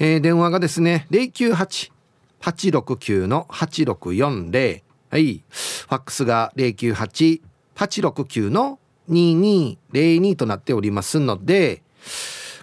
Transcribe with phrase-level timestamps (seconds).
[0.00, 5.34] えー、電話がですね098-869の8640はい。
[5.34, 11.84] ファックスが098-869の2202となっておりますので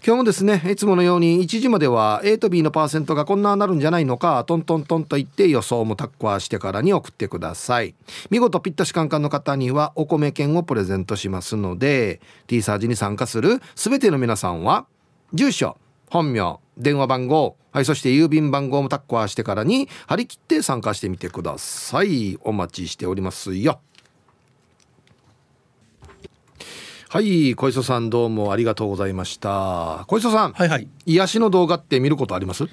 [0.04, 7.94] 今日もですねいつものように1時までは A と B のパーセントがこんななるんじゃないのかトントントンと言って予想もタッコアしてからに送ってください。
[8.32, 14.88] 見事ピッタシカンカンの方にはお米券をプレゼントしますので T サージに参加する全ての皆さんは
[15.34, 15.78] 住所
[16.09, 22.40] 本名電話番号はいそして郵便番号もタッコアしてからに張り切って参加してみてください。
[22.42, 23.80] お待ちしておりますよ。
[27.14, 30.06] はい小磯さんどうもありがとうございました。
[30.08, 30.88] 小磯さんはいはい。
[31.06, 32.70] 癒しの動画って見ることあります？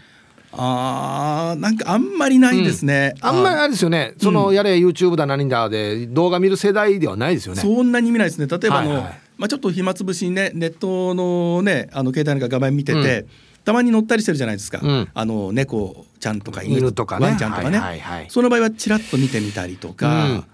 [0.53, 4.14] あーなんかあんまりないですね、あんまりあれですよね。
[4.19, 7.61] その、やれ YouTube だ何だで動画見る世代ではないですよね。
[7.61, 8.47] そんなに見ないですね。
[8.47, 9.20] 例えばあの、はいはい。
[9.39, 13.27] まあ、ちょっと暇つぶしにねネットのねあの携帯なんか画面見てて、
[13.64, 15.08] たまに乗ったりしてるじゃないですか、うん。
[15.12, 17.27] あの猫ちゃんとか犬とかね。
[17.27, 20.45] ワンちゃんとかね、はいはいはいその場合はちらっと見てみたりとか、うん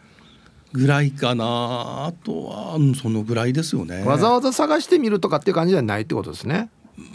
[0.74, 1.44] ぐらいかな
[2.06, 4.02] あとは、うんそのぐらいですよね。
[4.02, 6.68] わざわざ探してみるとかっていう感じじゃないってことですね。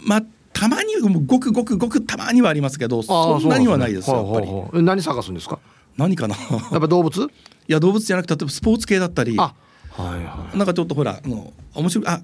[0.06, 0.22] まあ
[0.54, 0.94] たまに
[1.26, 4.82] ごくごくごくたまにはありますけどそんなにはないですよやっぱり。
[4.82, 5.58] 何探すんですか？
[5.98, 6.36] 何かな？
[6.72, 7.22] やっぱ動物？
[7.22, 7.28] い
[7.68, 9.36] や動物じゃなくて例えばスポーツ系だったり。
[9.38, 9.54] あ
[9.90, 12.22] はいはなんかちょっとほらあの面白いあ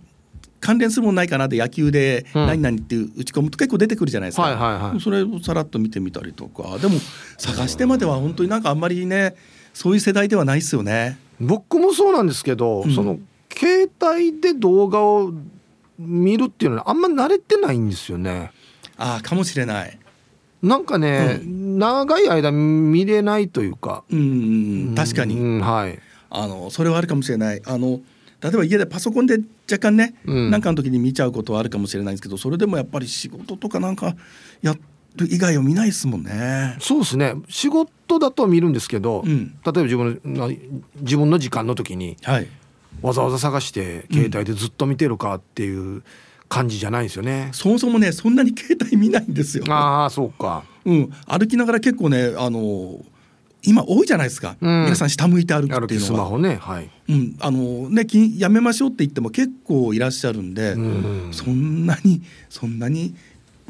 [0.60, 2.46] 関連するもんないかなで野球でうん。
[2.46, 5.00] 何々っていう打ち込むと結構出てくるじゃないですか、はいはいはい。
[5.02, 6.78] それをさらっと見てみたりとか。
[6.78, 6.94] でも
[7.36, 9.36] 探してまでは本当になんかあんまりね
[9.74, 11.18] そういう世代ではないですよね。
[11.40, 12.94] 僕もそうなんですけど、うん。
[12.94, 13.18] その
[13.52, 15.32] 携帯で動画を
[15.98, 18.52] 見るっていうのはあんま慣れてないんですよね。
[18.98, 19.98] ああかもしれない。
[20.62, 24.04] なんかね、長い間見れないというか。
[24.10, 25.60] うん確かうにん。
[25.60, 25.98] はい。
[26.28, 27.62] あのそれはあるかもしれない。
[27.64, 28.00] あの
[28.40, 29.38] 例えば家でパソコンで
[29.70, 30.50] 若干ね、うん。
[30.50, 34.14] なんかの時に見ちゃうことはあるかもしれないんですけどそれでもやっぱり仕事とかなんか
[34.60, 34.74] や
[35.16, 36.76] る以外を見ないですもんね。
[36.80, 40.48] そうですね仕事だと見るんですけど、うん例えば自分の
[41.00, 42.48] 自分の時間の時にはい
[43.02, 46.02] わざわざ探して携帯でずっと見てるかっていう
[46.48, 47.50] 感じじゃないんですよね。
[47.52, 49.64] そもそもねそんなに携帯見ないんですよ。
[49.68, 50.64] ああそうか。
[50.84, 53.04] うん、歩きながら結構ねあの
[53.62, 56.12] 今多いじゃないですか、うん皆さん下向いて歩くっていうのは。
[56.12, 56.90] スマホねはい。
[57.08, 63.14] うん、あのねきやめましょうって言っても結構いらっしゃるんで、うんそんなにそんなに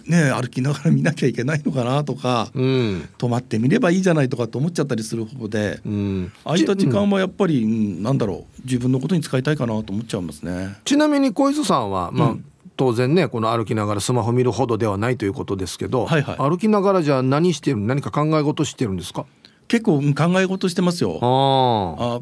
[0.08, 6.32] ね歩きながら見なきゃいけないのかなとか、うん止まってみればいいじゃないとかって思っちゃったりする方で、うん。
[6.44, 10.76] 空いた時ち間はやっぱり、うんなんだろう自分のことに使いたいかなと思っちゃいますね。
[10.84, 12.44] ちなみに小磯さんは、まあうん
[12.78, 19.24] 当然ねこの歩きながらスマホ見るほどではないということですけど、はいはい歩きながらじゃあ何してる何か考え事してるんですか？
[19.66, 21.18] 結構うん考え事してますよ。
[21.22, 22.20] あ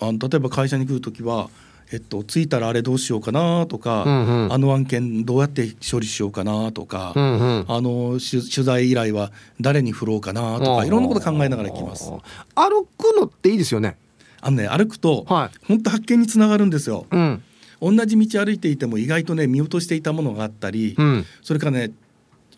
[0.00, 1.48] あ例えば会社に来る時は、
[1.92, 4.52] えっと、着いたらあれどうしようかなとか、うんうん。
[4.52, 7.64] あの案件どうやって処理しようかなとか、うんうん。
[7.68, 9.30] あのし取材依頼は
[9.60, 12.10] 誰に振ろうかなとかいろんなこと考えながら行きます。
[12.54, 13.96] 歩くのっていいですよね。
[14.40, 15.58] あのね歩くと、はい。
[15.66, 17.06] 本当発見につながるんですよ。
[17.10, 17.42] うん。
[17.80, 21.26] 同じ道歩いていても意外とね見落としていたものがあったり、うん。
[21.42, 21.92] それからね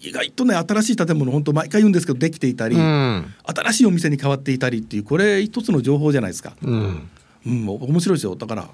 [0.00, 3.34] 意外とね新しい建物本当毎回言うんですけどできていたり、うん。
[3.44, 6.54] 新しいお店に変わっていたりっていうこれ一つの情報じゃないですか。
[6.62, 7.08] うん。
[7.46, 8.34] うん、面白いですよ。
[8.34, 8.68] だから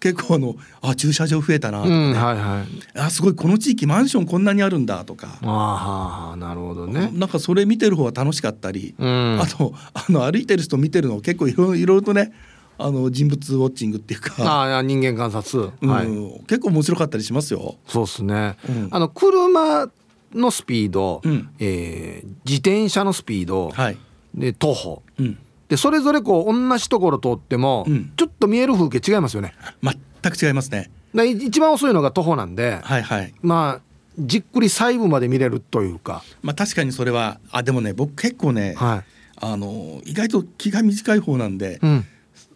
[0.00, 2.98] 結構あのあ駐車場増えたなとかね、うんはいはい。
[2.98, 7.10] あすごいこの地域マンションこんなにあるんだとか、ああはあなるほどね。
[7.12, 9.38] なんかそれ見てる方が楽しかったり、うん。
[9.40, 12.32] あとあの歩いてる人見てるの結構いろいろとね
[12.78, 16.06] あの人物ウォッチングっていうか、ああ人間観察、うんはい。
[16.46, 17.76] 結構面白かったりしますよ。
[17.86, 18.88] そうですね、うん。
[18.90, 19.86] あの車
[20.32, 21.50] のスピード、うん。
[21.58, 23.98] えー自転車のスピード、はい、
[24.34, 25.02] で徒歩。
[25.18, 25.38] うん、
[25.70, 28.12] でそれぞれこう同じところ通っても、うん。
[28.16, 29.54] ちょっと見える風景違いますよね。
[29.82, 29.96] 全
[30.32, 30.90] く違いますね。
[31.14, 33.32] 一番遅いのが徒歩なんで、はいはい。
[33.40, 33.80] まあ
[34.18, 36.24] じっくり細部まで見れるというか。
[36.42, 39.04] まあ確かにそれはあでもね僕結構ね、はい。
[39.42, 42.04] あの意外と気が短い方なんで、うん。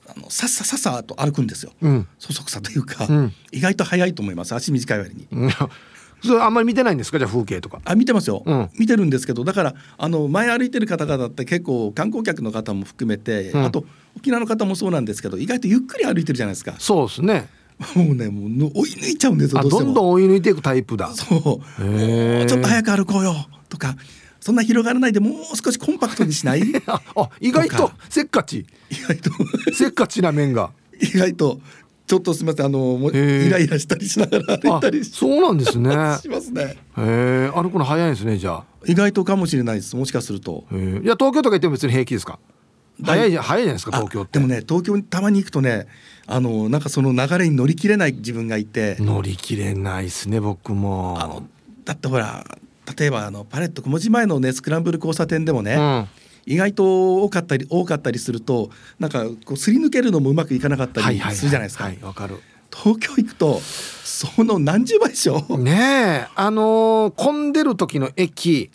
[0.08, 1.72] あのさっささっさと歩くんですよ。
[1.82, 2.08] うん。
[2.18, 3.32] そそくさというか、うん。
[3.52, 4.56] 意外と早いと思います。
[4.56, 5.28] 足短い割に。
[6.24, 7.18] うんそれあんまり見てないんですか？
[7.18, 7.80] じゃあ風景とか。
[7.84, 8.70] あ見てますよ、うん。
[8.78, 13.64] 見てるんですけどだからあの前歩いてる方々って結構観光客の方も含めて、うん。
[13.64, 13.84] あと
[14.16, 16.74] 沖縄の方もそうなんですけど意外とゆっくり歩いてるじゃないですか。
[16.78, 17.48] そうですね。
[17.96, 19.86] もうねもうの追い抜いちゃうんですよあどうしても。
[19.86, 21.08] どんどん追い抜いていくタイプだ。
[21.12, 21.84] そう。
[21.84, 23.34] もうちょっと早く歩こうよ
[23.68, 23.96] とか
[24.40, 26.60] そんな広がらないでもう少しコンパクトにしない？
[26.60, 28.64] 意 ああ意外とせっかち。
[28.90, 29.30] 外と。
[29.74, 30.70] せっかちな面が。
[31.00, 31.60] 意外と
[32.06, 35.90] ちょっとすみませんあのもイライラしたりしながら歩いあたりしそうなんですね。
[36.20, 36.76] しますね。
[36.98, 37.50] へえ。
[37.54, 38.64] 歩くの早いんですねじゃあ。
[38.86, 40.64] 意外とかもしれないですもしかすると。
[40.70, 40.74] い
[41.06, 42.38] や東京とか行っても別に平気ですか？
[43.02, 44.38] 早いじゃ早いじゃないですか東京って。
[44.38, 45.86] あでもね東京にたまに行くとね
[46.26, 51.16] あのなんかその流れに乗り切れない自分がいて、乗り切れないですね僕も。
[51.18, 51.42] あの
[51.86, 52.44] だってほら
[52.98, 56.06] 例えばあのパレット小文字前のねスクランブル交差点でもね、うん
[56.46, 62.40] 意外と多かったり多かったりするとなんかこうすり抜けるのもうまくいかなかったりするじゃないですか、はいわかる
[62.74, 68.70] 東京行くとその何十倍でしょ、ねえあのー混んでる時の駅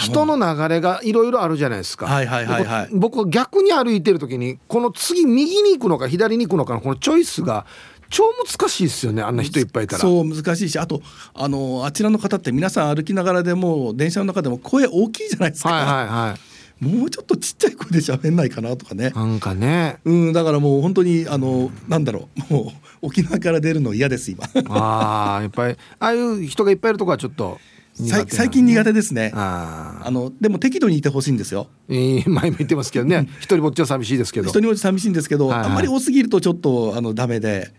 [0.00, 2.06] 人の流れがいろいろあるじゃないですか。
[2.06, 7.66] はいはいはいはい僕逆に歩いてる時にこの次右に行くのか左に行くのかのこのチョイスが
[8.10, 10.00] 超難しいですよねあんな人いっぱいいたら。
[10.00, 11.02] そう難しいしあと
[11.34, 16.51] あのあちらの方って皆さん歩きながらでも電車の中でも声大きいじゃないですか、はいはいはい。
[16.82, 19.10] もうちょっとちっちゃい声で喋んないかなとかね。
[19.10, 19.98] なんかね。
[20.04, 22.52] うんだからもう本当にあのなんだろう。
[22.52, 24.44] もう沖縄から出るの嫌です今。
[24.68, 27.60] ああやっぱりああいう人がいっぱいいるとこはちょっと
[28.00, 29.30] ね最最近苦手ですね。
[29.32, 31.68] あああのでも適度にいてほしいんですよ。
[31.88, 33.28] えー前も言ってますけどね。
[33.38, 34.48] 一人ぼっちは寂しいですけど。
[34.48, 35.68] 人によって寂しいんですけど、はいはい。
[35.68, 37.72] あんまり多すぎるとちょっとあのダメで。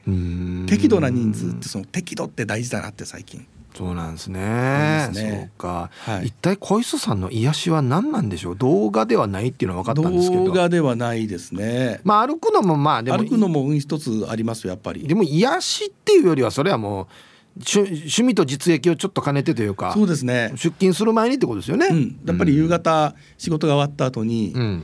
[0.68, 3.46] 適度な人数ってその適度って大事だなって最近
[3.76, 4.40] そうなんですね。
[4.40, 8.56] ねそうか、はい一体小磯さんの癒しは何なんでしょう？
[8.56, 10.46] 動画ではないっていうのは分かったんですけど。
[10.46, 17.08] 動画ではないですねまあ歩くのもまあでも歩くのも運一つありますよやっぱりでも癒しっていうよりはそれはもう
[17.56, 21.88] 趣趣味と実益をちょっと兼ねてというかそうですね出勤する前にってことですよね。
[21.88, 24.84] うん、やっぱり夕方仕事が終わった後に、うん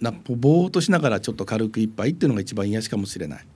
[0.00, 3.46] なぼーっとしながらちょっと軽く一杯っていうのが一番癒しかもしれない。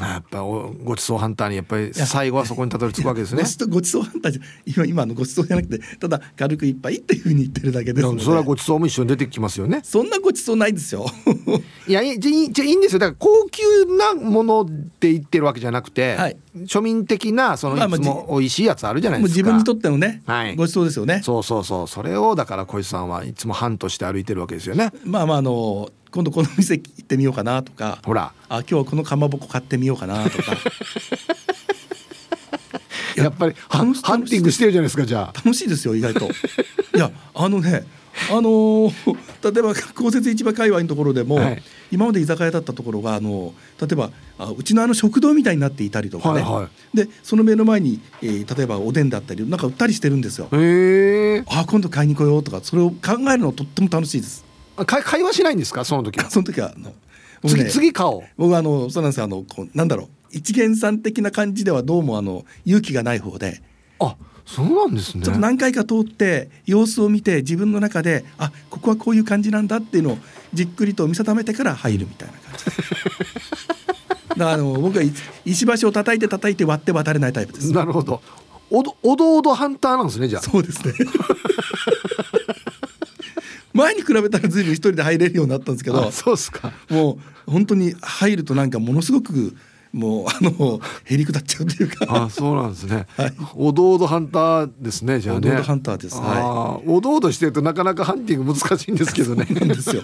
[0.00, 3.48] あやっぱおごちそうハンターにやっぱり最後はそこにたどり着くわけですねご。
[3.48, 9.80] ちそうごちそうハンターじゃ今今のごちそうじゃなくてただ軽く一杯っていうふうに言ってるだけですのでそれはごちそうも一緒に出てきますよね。
[9.82, 11.06] そんなごちそうないですよ。
[11.88, 13.62] いやじゃあいいじゃあいいんですよだから高級
[13.96, 19.36] なものって言ってるわけじゃなくて、はい庶民的なそのいつも美味しいやつあるじゃないですか。
[19.36, 21.20] 自分にとってのね、はいごちそうですよね。
[21.22, 24.90] そうそうそうそれをだから小石さんはいつも班として歩いてるわけですよね。
[25.04, 30.54] まあまああの今度この店行ってみようかなとか、ほらあ今日はこのかまぼこ買ってみようかなとか。
[30.54, 30.56] い
[33.20, 35.36] ややっぱりハンハンティングしてるじゃないですかじゃあ。
[35.36, 36.24] 楽しいですよ意外と。
[36.24, 36.28] い
[36.98, 37.84] やあのね
[38.30, 50.48] あのー例えば公設市場界隈のところでも、はい今まで居酒屋だったところがあの例えばあうちのあの食堂みたいになっていたりとかね、はいはでその目の前に、えー例えばおでんだったりなんか売ったりしてるんですよ。
[51.46, 54.45] あ今度買いに来ようとかそれを考えるのとっても楽しいです。
[54.76, 55.84] あ会会話しないんですか？
[55.84, 56.28] その時は。
[56.30, 56.92] その時はあの
[57.42, 58.22] 僕次ね次買おう。
[58.36, 59.24] 僕はあのそうなんですよ。
[59.24, 60.08] あのこうなんだろう。
[60.32, 63.62] 一元さん的な感じではどうもあの勇気がない方で。
[64.00, 65.22] あそうなんですね。
[65.24, 70.18] ちょっと何回か通って様子を見て自分の中であここはこういう感じなんだっていうのを
[70.52, 72.64] じっくりと見定めてから入るみたいな感じ。
[72.64, 73.68] で す
[74.30, 75.12] だからあの僕はい
[75.44, 77.72] 石橋を叩いて叩いて割って渡れないタイプです。
[77.72, 78.20] なるほど。
[78.70, 80.42] おどおどおどハンターなんですねじゃあ。
[80.42, 80.92] そうですね
[83.76, 86.72] 前に比べたら随分一人で入れるようになったんですけどあそうですか。
[86.90, 89.54] もう本当に入るとなんかものすごく
[89.92, 92.06] もうあのへりくだっちゃうというか。
[92.08, 93.32] あそうなんですね、はい。
[93.54, 95.48] おどおどハンターですねじゃあね。
[95.48, 96.16] おどおどハンターです。
[96.20, 96.88] はい。
[96.88, 99.46] おどおどしてるとなかなかハンティング難しいんですけどね。
[99.48, 100.02] なんですよ。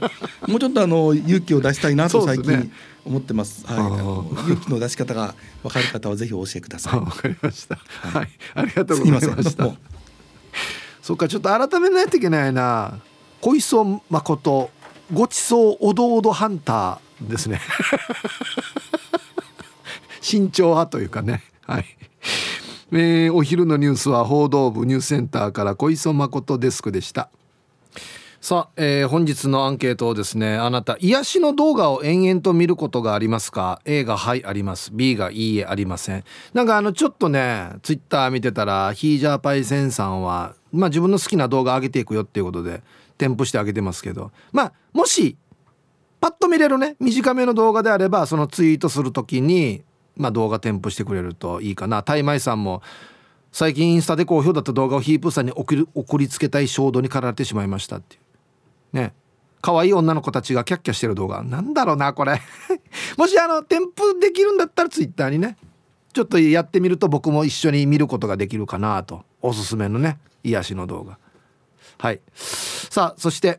[0.48, 2.72] もうちょっとあの勇気を出したいなと最近
[3.04, 3.66] 思ってます。
[3.66, 3.84] はい、あー。
[3.84, 7.78] あの勇気の出し方が分かる方はぜひお教えくださあ わかりました。
[8.00, 8.96] はい、ありがとい。
[8.96, 9.12] う。
[9.12, 9.70] ございました。
[11.02, 13.00] そっかちょっと改めないといけないな
[13.42, 14.70] 小磯誠
[15.12, 17.60] ごちそうおどおどハンターですね。
[20.22, 21.42] 慎重派というかね。
[21.66, 21.84] はい、
[22.92, 27.30] えーお昼のニュースは報道部ニュースセンターから小磯誠デスクでした。
[28.40, 34.92] さあ、えー本日のアンケートをですねあなた癒しの動画を延々と見ることがありますか？A がはいあります。
[34.94, 36.22] B がいいえありません。
[36.54, 42.82] なんかあのちょっとねツイッター見てたらヒージャーパイセンさんはまあ自分の好きな動画上げていくよっていうことで
[43.22, 44.32] 添付してあげてますけど。
[44.50, 45.36] まあもし
[46.20, 49.84] パッと見れるね短めの動画であればそのツイートするときに、
[50.16, 52.02] まあ、動画添付してくれるといいかな。
[52.02, 52.82] タイマイさんも
[53.52, 58.18] 最近インスタで好評だった動画をヒープーさんに送り送りつけたい衝動に駆られてしまいましたってい
[58.92, 58.96] う。
[58.96, 59.14] ね。
[59.60, 61.44] 可愛い女の子たちがキャッキャしてる動画。
[61.44, 62.40] なんだろうなこれ。
[63.16, 65.56] もしあの添付できるんだったらツイッターにね
[66.12, 69.24] ちょっとやってみると僕も一緒に見ることができるかなと。
[69.40, 71.18] おすすめのね癒しの動画。
[71.98, 72.20] はい。
[72.92, 73.58] さあそして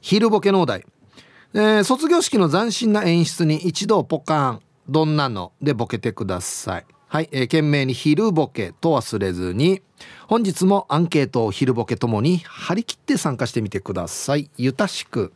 [0.00, 0.86] 昼ボケのお題、
[1.54, 4.60] えー、卒業式の斬新な演出に一度ポカーン。
[4.88, 6.86] どんなのでボケてください。
[7.08, 9.82] はい、えー、懸命に昼ボケと忘れずに
[10.28, 14.48] 本日もアンケートを昼ボケともに張り切って参加してみてください。
[14.56, 15.32] ゆたしく。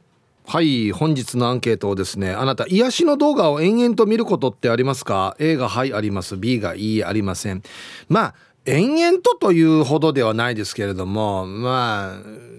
[0.46, 6.36] はい本日のアンケートをですねあなた癒しの動画を延々と見ることってありますか？A がはいあります。
[6.36, 7.64] B がいいありません。
[8.08, 12.52] まあ延々とというほどではないですけれどもまあ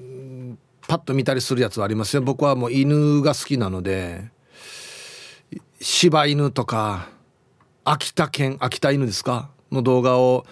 [0.87, 2.21] パッと見たりするやつはありますよ。
[2.21, 4.29] 僕はもう犬が好きなので
[5.79, 7.09] 柴犬とか
[7.83, 9.49] 秋田県秋田犬ですか？
[9.71, 10.45] の動画を、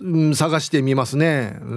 [0.00, 1.74] うん、探してみますね、う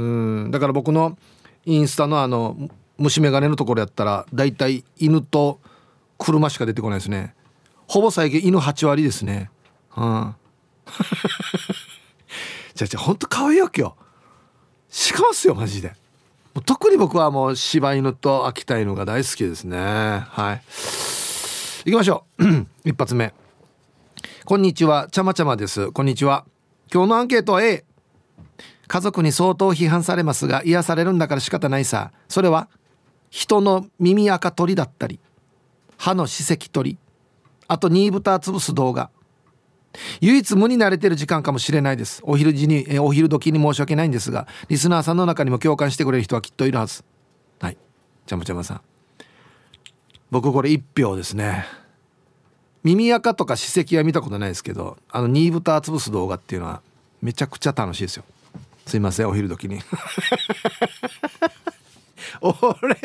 [0.47, 1.17] ん、だから僕の
[1.65, 2.57] インスタのあの
[2.97, 5.61] 虫眼鏡のところやったらだいたい犬と
[6.17, 7.33] 車しか出てこないですね。
[7.87, 9.49] ほぼ最近犬8割ですね。
[9.95, 10.35] うん。
[12.75, 13.95] じゃじゃほんと可愛いわけよ。
[14.89, 15.93] しかますよマジで。
[16.65, 19.77] 特に僕はもう柴犬と秋田犬が大好きですね。
[19.77, 20.61] はい。
[21.85, 22.43] 行きましょう。
[22.89, 23.33] 一発目。
[24.45, 25.07] こんにちは。
[25.11, 25.91] ちゃまちゃまです。
[25.91, 26.45] こんにちは。
[26.91, 27.85] 今日のアンケートは A
[28.87, 32.11] 家族に相当批判されますが癒されるんだから仕方ないさ。
[32.27, 32.67] それは
[33.29, 35.19] 人の耳垢取りだったり
[35.97, 36.97] 歯の歯石取り。
[37.67, 39.11] あとニーブター潰す動画。
[40.21, 42.21] 唯一無に慣れてる時間かもしれないです。
[42.23, 47.03] お昼時にえお昼時に申し訳ないんですがリスナーさんの中にも共感してくれる人はきっといるはず。
[47.59, 47.77] はい。
[48.25, 48.81] ちゃまちゃまさん。
[50.31, 51.65] 僕これ1票ですね。
[52.83, 56.81] 耳垢とか歯石は見たことないですけどあのニーブター潰す動画っていうのは
[57.21, 58.23] めちゃくちゃ楽しいですよ。
[58.85, 59.79] すいませんお昼時に。
[62.41, 62.53] 俺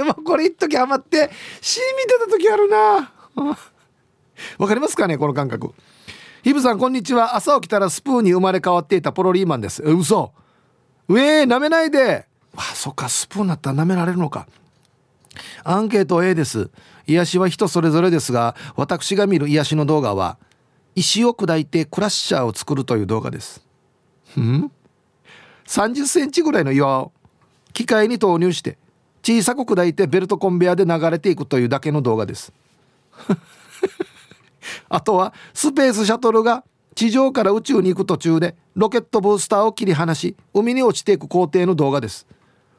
[0.04, 3.12] もこれ一時ハマって C 見てた時あるな。
[4.58, 5.74] わかりますかねこの感覚。
[6.44, 7.36] ヒブさんこんにちは。
[7.36, 9.82] 朝起きたらスプーンに生まれ変わっていたポロリーマンです。
[9.82, 10.34] え嘘。
[11.08, 12.26] うえー、舐めないで。
[12.54, 14.46] あそっかスプーンだったら舐められるのか。
[15.64, 16.68] アンケート A です。
[17.06, 20.36] 癒しは人それぞれですが私が見る癒しの動画は
[20.94, 23.64] 石を砕いてクラッシャーを作るという動画です。
[24.38, 24.70] ん
[25.66, 27.12] ？30センチぐらいの岩を
[27.72, 28.76] 機械に投入して
[29.22, 32.52] 小さく砕いてベルトコンベヤで流れていくというだけの動画です。
[34.88, 42.26] あとはスペースシャトルが地上から宇宙に行く途中でロケットブースターを切り離し海に落ちていく工程の動画です。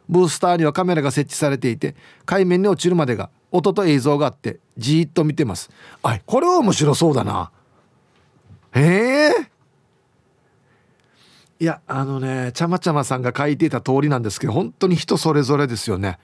[0.07, 5.69] ブースターにはカメラが設置されていて海面に落ちるまでが音と映像があってじーっと見てます。
[6.03, 7.51] あこれは面白そうだな。
[8.73, 9.49] へえ
[11.59, 16.19] いやあのねちゃまちゃまさんが書いていた通りなんですけど本当に人それぞれですよね。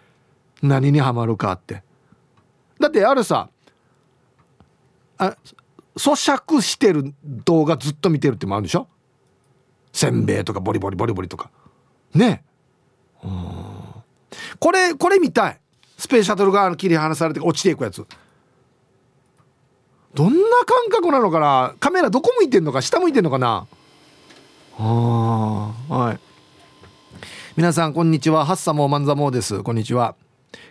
[0.61, 1.83] 何にはまるかって。
[2.79, 3.49] だってあるさ
[5.21, 5.37] あ
[5.95, 8.87] 咀嚼してる動画ずっと見てるってもあるでしょ？
[9.93, 11.51] せんべいとかボリボリボリボリとか。
[12.15, 12.43] ね。
[13.21, 15.59] これこれ見たい。
[15.95, 18.03] スペースシャトルが切り離されて落ちていくやつ。
[20.15, 21.75] どんな感覚なのかな？
[21.79, 22.81] カメラどこ向いてんのか？
[22.81, 23.67] 下向いてんのかな？
[24.79, 26.19] あはい。
[27.55, 28.43] 皆さんこんにちは。
[28.43, 29.61] ハッサモーマンザモーです。
[29.61, 30.15] こんにちは。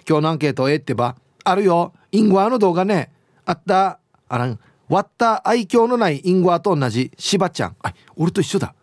[0.08, 1.14] 今日のアンケートえってば？
[1.44, 1.92] あるよ。
[2.10, 3.12] インゴアの動画ね。
[3.46, 3.99] あった。
[4.30, 4.58] あらん。
[4.88, 7.10] 割った愛嬌のないインゴアと同じ。
[7.18, 7.76] しばちゃん。
[7.82, 8.74] あ俺と一緒だ。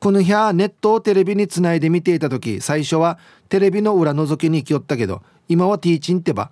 [0.00, 6.50] この日はネットをテレビにつないで見ていた時最初はテレビの裏覗きに行きよったけど今はティーチンってば。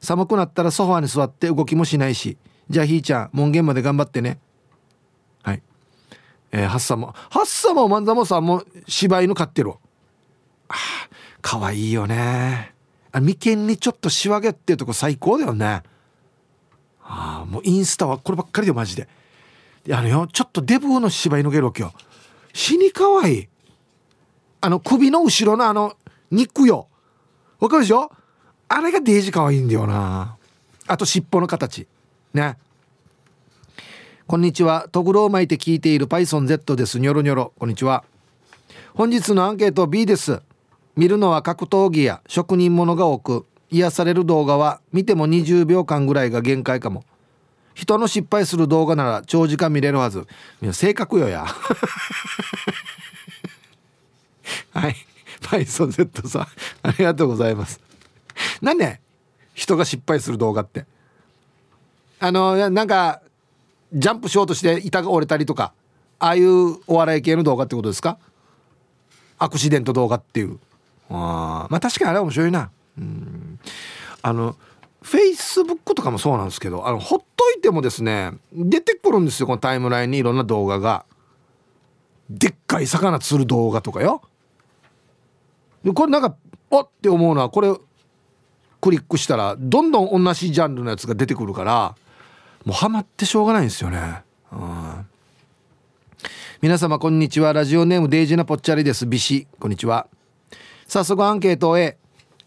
[0.00, 2.38] 寒くなったらソファに座って動きもしないし。
[2.70, 4.38] じゃあひーちゃん門限まで頑張ってね。
[5.42, 5.62] はい。
[6.52, 9.72] えー、ハッサもハッサもマンザモさんも柴犬飼ってる
[10.68, 10.74] あ
[11.42, 12.74] かわいいよね。
[13.10, 15.82] あ眉間にちょっとしわげっていうとこ最高だよね。
[17.16, 19.08] ああもうインスタはこればっかりでマジで。
[19.92, 21.92] あのよちょっとデブの柴犬がいるわけよ。
[22.52, 23.48] 死にかわいい。
[24.60, 25.96] あの首の後ろのあの
[26.30, 26.88] 肉よ。
[27.60, 28.10] わかるでしょ？
[28.68, 30.36] あれがデージかわいいんだよな。
[30.86, 31.86] あと尻尾の形。
[32.32, 32.56] ね。
[34.26, 34.88] こんにちは。
[34.90, 36.98] トグロを巻いて聞いている PythonZ です。
[36.98, 37.52] ニョロニョロ。
[37.58, 38.04] こんにちは。
[38.94, 40.40] 本日のアンケート B です。
[40.96, 43.46] 見るのは格闘技や職人ものが多く。
[43.70, 47.04] 癒される動画は見ても20秒間ぐらいが限界かも。
[47.74, 50.26] 人の失敗する動画なら長時間見れるはず。
[50.72, 51.44] 性格よや。
[54.72, 54.94] はい。
[55.42, 56.42] パイソン Z さん
[56.82, 57.80] ありがとうございます。
[58.62, 59.00] なんで
[59.54, 60.86] 人が失敗する動画って？
[62.20, 63.20] あのなんか
[63.92, 65.72] ジャンプしようとして板が折れたりとか
[66.18, 68.18] ああいうお笑い系の動画ってことですか？
[69.38, 70.58] アクシデント動画っていう。
[71.10, 72.70] あまあ確かにあれは面白いな。
[72.98, 73.58] うん。
[74.22, 74.56] あの
[75.02, 81.04] フェイスブックとかもそうなんですけどあのほっといてもですね出てくるんですよこのタイムラインにいろんな動画が。
[82.30, 84.22] でっかい魚釣る動画とかよ。
[85.84, 86.36] でこれなんか
[86.70, 87.74] おって思うのはこれ
[88.80, 91.94] クリックしたらどんどん同じジャンルのやつが出てくるから
[92.64, 94.22] もうハマってしょうがないんですよね。
[94.52, 95.06] うん。
[96.62, 97.52] 皆様こんにちは。
[97.52, 99.06] ラジオネームデイジーなぽっちゃりです。
[99.06, 99.46] ビシ。
[99.60, 100.06] こんにちは。
[100.86, 101.98] 早速アンケートへ。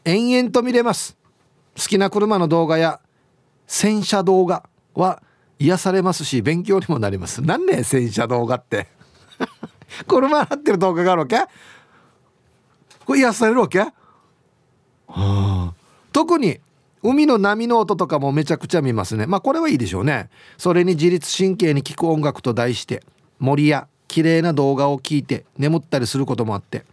[0.08, 1.18] 延々と見れます。
[1.76, 3.02] 好きな車の動画や
[3.68, 4.64] 洗車動画
[4.96, 5.22] は
[5.60, 7.42] 癒されますし勉強にもなります。
[7.42, 8.88] 何ね洗車動画って。
[10.08, 11.40] 車洗ってる動画があるわけ？
[13.06, 13.92] これ癒されるわけ、は
[15.08, 15.74] あ、
[16.14, 16.60] 特に
[17.04, 19.26] 海の波の音とかもめちゃくちゃ見ますね。
[19.28, 20.30] まあこれはいいでしょうね。
[20.58, 23.04] それに自律神経に効く音楽と題して
[23.40, 26.86] 森や綺麗な動画を聞いて眠ったりすることもあって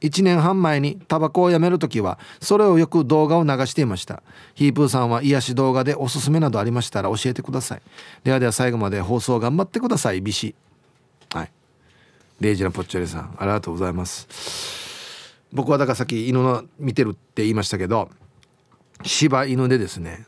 [0.00, 4.22] 1年半前にタバコをやめる時はそれをよく動画を流していました。
[4.54, 7.82] ヒープーさんは癒し動画でおすすめなどありましたら教えてください。
[8.24, 10.20] ではでは最後まで放送頑張ってください。
[10.20, 10.54] ビシ。
[11.32, 11.50] はい。
[12.40, 14.28] レイジのぽっちゃりさんありがとうございます。
[15.52, 18.10] 僕はだからさっき犬の見てるって言いましたけど
[19.04, 20.26] 柴犬でですね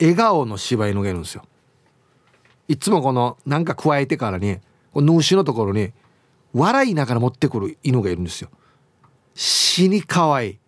[0.00, 1.44] 笑顔の柴犬がいるんですよ。
[2.68, 4.58] いつもこのなんか加えてからに
[4.92, 5.92] この主のところに
[6.56, 8.48] 笑いながら持ってくる犬がいるんですよ。
[9.34, 10.58] 死に可愛い。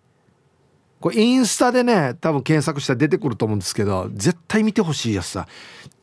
[1.01, 5.47] これインスタでね多分検索したら出てくると思うんですけど絶対見てほしいやつさ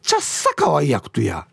[0.01, 1.48] ちゃっさ可愛いい役とや。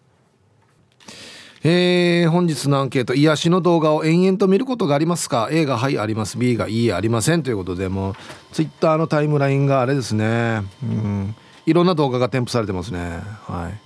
[1.64, 3.14] えー、本日のアンケート。
[3.14, 6.36] 癒しの動画を延々と見ることがありますか？A がはいあります。
[6.36, 7.44] B がいいありません。
[7.44, 8.14] ということでもう
[8.52, 10.62] Twitter のタイムラインがあれですね。
[10.82, 11.36] うん。
[11.64, 13.20] いろんな動画が添付されてますね。
[13.46, 13.80] はい。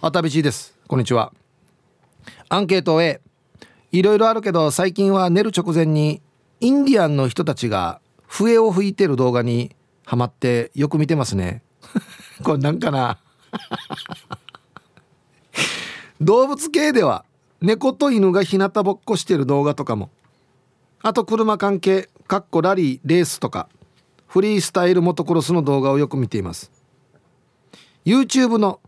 [0.00, 0.74] あたびちです。
[0.88, 1.32] こんにちは。
[2.48, 3.20] アンケート A
[3.92, 6.22] いろいろあるけど最近は寝る直前に
[6.60, 11.62] インディアンの人たちが笛を吹いてる動画にハマってよく見てますね。
[12.42, 13.18] これなんかな？
[16.22, 17.26] 動物系では
[17.60, 20.10] 猫と犬が日向ぼっこしてる動画とかも。
[21.02, 23.68] あと車関係かっこラリーレースとか
[24.26, 26.72] フリースタイルモトクロスの動画をよく見ています。
[28.06, 28.80] YouTube の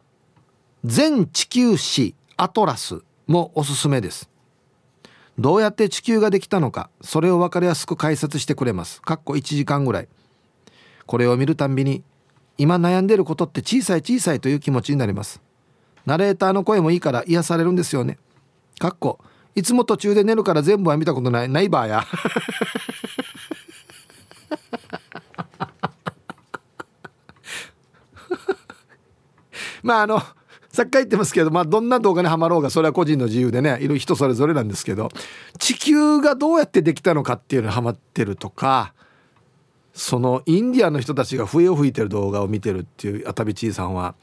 [0.82, 4.30] 全地球史アトラスもおすすめです。
[5.38, 9.02] どうやって地球ができたのかそれを分かりやすく解説してくれます。
[9.02, 10.08] かっこ1時間ぐらい。
[11.06, 12.02] これを見るたんびに
[12.56, 15.40] 今悩んでることって小さい小さいという気持ちになります。
[16.06, 18.18] ナレーターの声もいいから癒されるんですよね。
[18.78, 19.18] かっこ
[19.54, 21.48] いつも途中で寝るから全部は見たことない。
[21.48, 22.04] ないばや。
[29.82, 30.22] まああの
[30.74, 35.08] さっき言ってますけど、まあ、どんな動画にはまろうがそれは個人の自由でねいる人それぞれなんですけど
[35.60, 38.92] 地球がどうやってできたのかっていうのにはまってるとか
[39.92, 44.16] そのインディアンの人たちが笛を吹いてる動画を見てるっていう熱海ちいさんは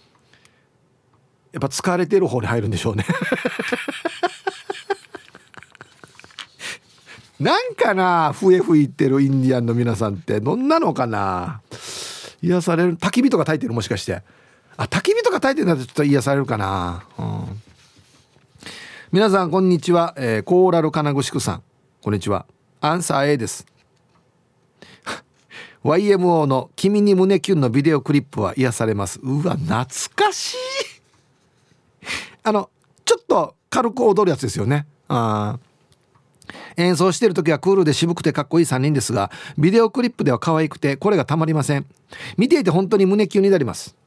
[1.54, 3.06] やっぱ疲れてる方に入るんでしょうね。
[7.40, 10.42] なんかな笛吹いてるインディアンの皆さんって。
[10.42, 11.62] どんなのかな。
[12.42, 12.98] 癒される。
[12.98, 14.22] 焚き火とか焚いてるもしかして。
[14.82, 17.62] あ焚き火とか焚いてるんだとちょっと癒されるかな、うん、
[19.12, 21.64] 皆さんこんにちは、えー、コーラル金具宿さん。
[22.02, 22.48] こんにちは。
[22.80, 23.68] アンサー A です。
[25.86, 29.20] YMO の「君に胸キュン」のビデオクリップは癒されます。
[29.22, 30.58] うわ懐かしい。
[32.42, 32.72] あの
[33.06, 34.88] ちょっと軽く踊るやつですよね。
[35.08, 35.60] あ
[36.76, 41.86] 演奏してる時はクールで渋くてかっこいい3人ですがビデオクリップでは可愛くてこれがたまりません。
[42.36, 44.01] 見ていて本当に胸キュンになります。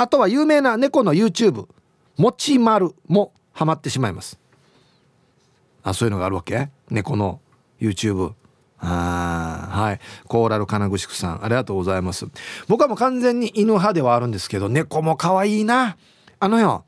[0.00, 1.68] あとは有名な猫の YouTube
[2.16, 4.38] もちまるもハマってしまいます。
[5.82, 6.70] あそういうのがあるわけ？
[6.88, 7.38] 猫の
[7.78, 8.32] YouTube
[8.78, 10.00] あはい。
[10.26, 12.26] コーラル金具宿さんありがとうございます。
[12.66, 15.98] 僕はもう完全に犬派ではあるんですけど猫も可愛いな。
[16.38, 16.86] あのよ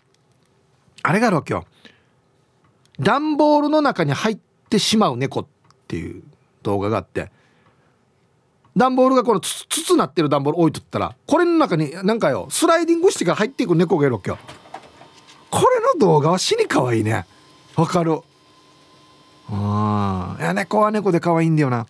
[1.03, 1.67] あれがあるわけよ。
[2.99, 4.39] 段ボールの中に入っ
[4.71, 5.47] てしまう猫っ
[5.87, 6.23] ていう
[6.63, 7.31] 動画があって
[8.77, 14.39] 段ボールがこの筒なってる段ボール置いとったらこれの中になんかよスライディングしてから入っていく猫がいるわけよ。
[15.51, 17.27] これの動画は死に可愛いね。
[17.77, 18.21] わかる。
[19.51, 21.87] あいや猫は猫で可愛いんだよな。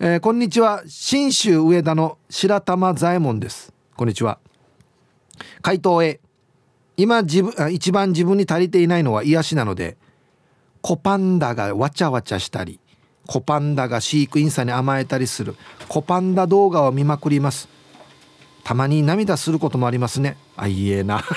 [0.00, 0.82] えー、こんにちは。
[0.86, 3.72] 信州上田の白玉左衛門です。
[3.96, 4.38] こんにちは。
[5.62, 6.20] 回答 A
[6.96, 9.96] 今自分一番自分に足りていないのは癒しなので
[10.82, 12.78] 子パンダがわちゃわちゃしたり
[13.26, 15.56] 子パンダが飼育員さんに甘えたりする。
[15.88, 17.68] 子パンダ動画を見まくります。
[18.64, 20.36] たまに涙することもありますね。
[20.56, 21.24] あいえな。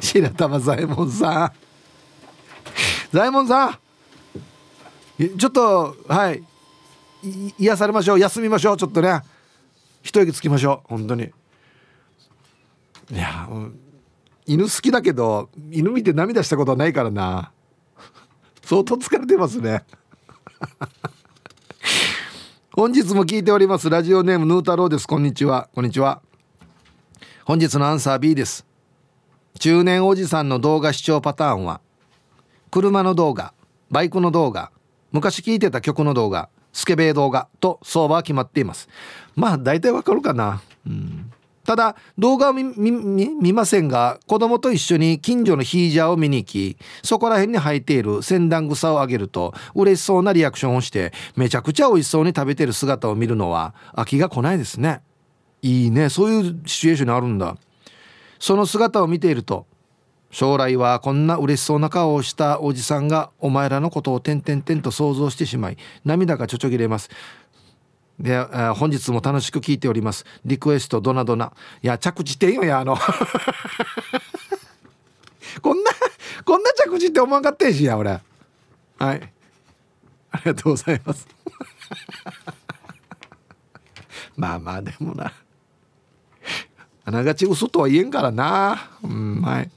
[0.00, 1.52] 白玉左衛門さん。
[3.12, 3.78] 左衛門さん。
[5.36, 6.42] ちょっとはい。
[7.58, 8.18] 癒されましょう。
[8.18, 8.76] 休みましょう。
[8.76, 9.22] ちょっとね。
[10.02, 10.88] 一息つきましょう。
[10.88, 11.30] 本当に。
[13.10, 13.48] いや
[14.46, 17.52] 犬好きだけど犬見て涙したことはないからな。
[18.68, 19.82] 相当疲れてますね。
[22.76, 23.88] 本日も聞いております。
[23.88, 25.08] ラジオネームヌー太郎です。
[25.08, 25.70] こんにちは。
[25.74, 26.20] こんにちは。
[27.46, 28.66] 本日のアンサー B です。
[29.58, 31.80] 中年おじさんの動画視聴パターンは
[32.70, 33.54] 車の動画
[33.90, 34.70] バイクの動画
[35.12, 38.90] 昔聴いてた曲の動画スケベ動画と相場は決まっています。
[39.34, 40.60] まあ大体わかるかな。
[40.86, 41.27] うん。
[41.68, 55.02] ただ動画を見ませんが子供と一緒に近所のヒージャーを見に行きそこら辺に生えているセダン草をあげると嬉しそうなリアクションをしてめちゃくちゃ美味しそうに食べてる姿を見るのは飽きが来ないですね。
[55.60, 56.08] いいね。
[56.08, 57.54] そういうシチュエーションにあるんだ。
[58.38, 59.66] その姿を見ていると
[60.30, 65.76] 将来はこんな嬉しそうな顔をしたおじさんがお前らのことを点々点と想像してしまい
[66.06, 67.10] 涙がちょちょぎれます。
[68.18, 68.40] で、
[68.76, 70.24] 本日も楽しく聞いております。
[70.44, 71.52] リクエストドナドナ
[71.82, 72.96] いや着地点よやあの。
[75.62, 75.90] こんな
[76.44, 78.10] こんな着地って思わんかったしや俺。
[78.10, 79.32] はい。
[80.30, 81.28] ありがとうございます。
[84.36, 85.32] まあまあでもな。
[87.04, 88.90] あながち嘘とは言えんからな。
[89.02, 89.70] うんはい。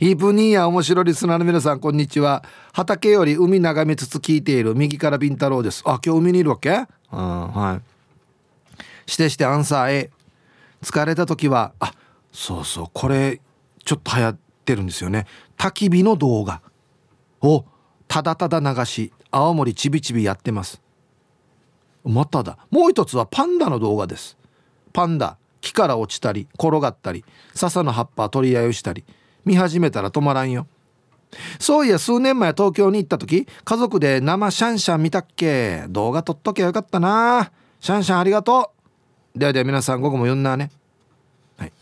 [0.00, 2.44] イープニーや面白リスナーの皆さんこんにちは。
[2.72, 4.74] 畑より海眺めつつ聞いている。
[4.74, 5.82] 右からビンタロウです。
[5.86, 6.70] あ今日海にいるわけ？
[6.70, 6.86] うん
[7.52, 7.80] は
[9.06, 9.10] い。
[9.10, 10.10] してしてアンサー A
[10.82, 11.92] 疲れた時はあ
[12.32, 13.40] そうそうこれ
[13.84, 15.26] ちょっと流行ってるんですよね。
[15.56, 16.60] 焚き火の動画。
[17.40, 17.64] を
[18.08, 20.82] ただただ流し青森ちびちびやってます。
[22.04, 22.58] まただ。
[22.70, 24.36] もう一つはパンダの動画です。
[24.92, 25.36] パンダ。
[25.60, 29.04] 木から落ちたり転がったり笹の葉っぱ取り合いをしたり。
[29.44, 30.66] 見始めたら止まらんよ。
[31.58, 35.84] そういや数年前東京に行った時家族で生シャンシャン見たっけ。
[35.88, 37.52] 動画撮っときゃよかったな。
[37.80, 38.72] シャンシャンありがと
[39.34, 39.38] う。
[39.38, 40.70] ではでは皆さん午後も読んだね。
[41.56, 41.72] はい、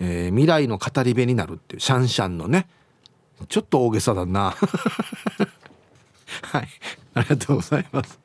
[0.00, 2.66] えー、未来の語り部になるっていうシャンシャンのね。
[3.48, 4.54] ちょっと大げさだな。
[6.42, 6.68] はい。
[7.14, 8.18] ありがとうございます。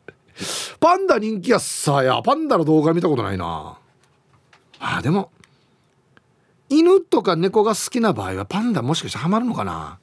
[0.80, 2.22] パンダ人気やっさや。
[2.24, 3.78] パンダの動画見たことないな。
[4.80, 5.32] あでも
[6.70, 10.00] 犬とか猫が好きな場合はパンダもしかしてハマるのかな？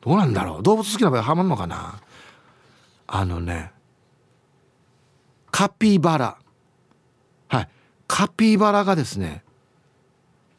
[0.00, 0.62] どうなんだろう？
[0.62, 2.00] 動物好きな場合はハマるのかな？
[3.06, 3.70] あのね
[5.50, 6.38] カピバラ。
[7.48, 7.68] はい。
[8.08, 9.44] カピバラがですね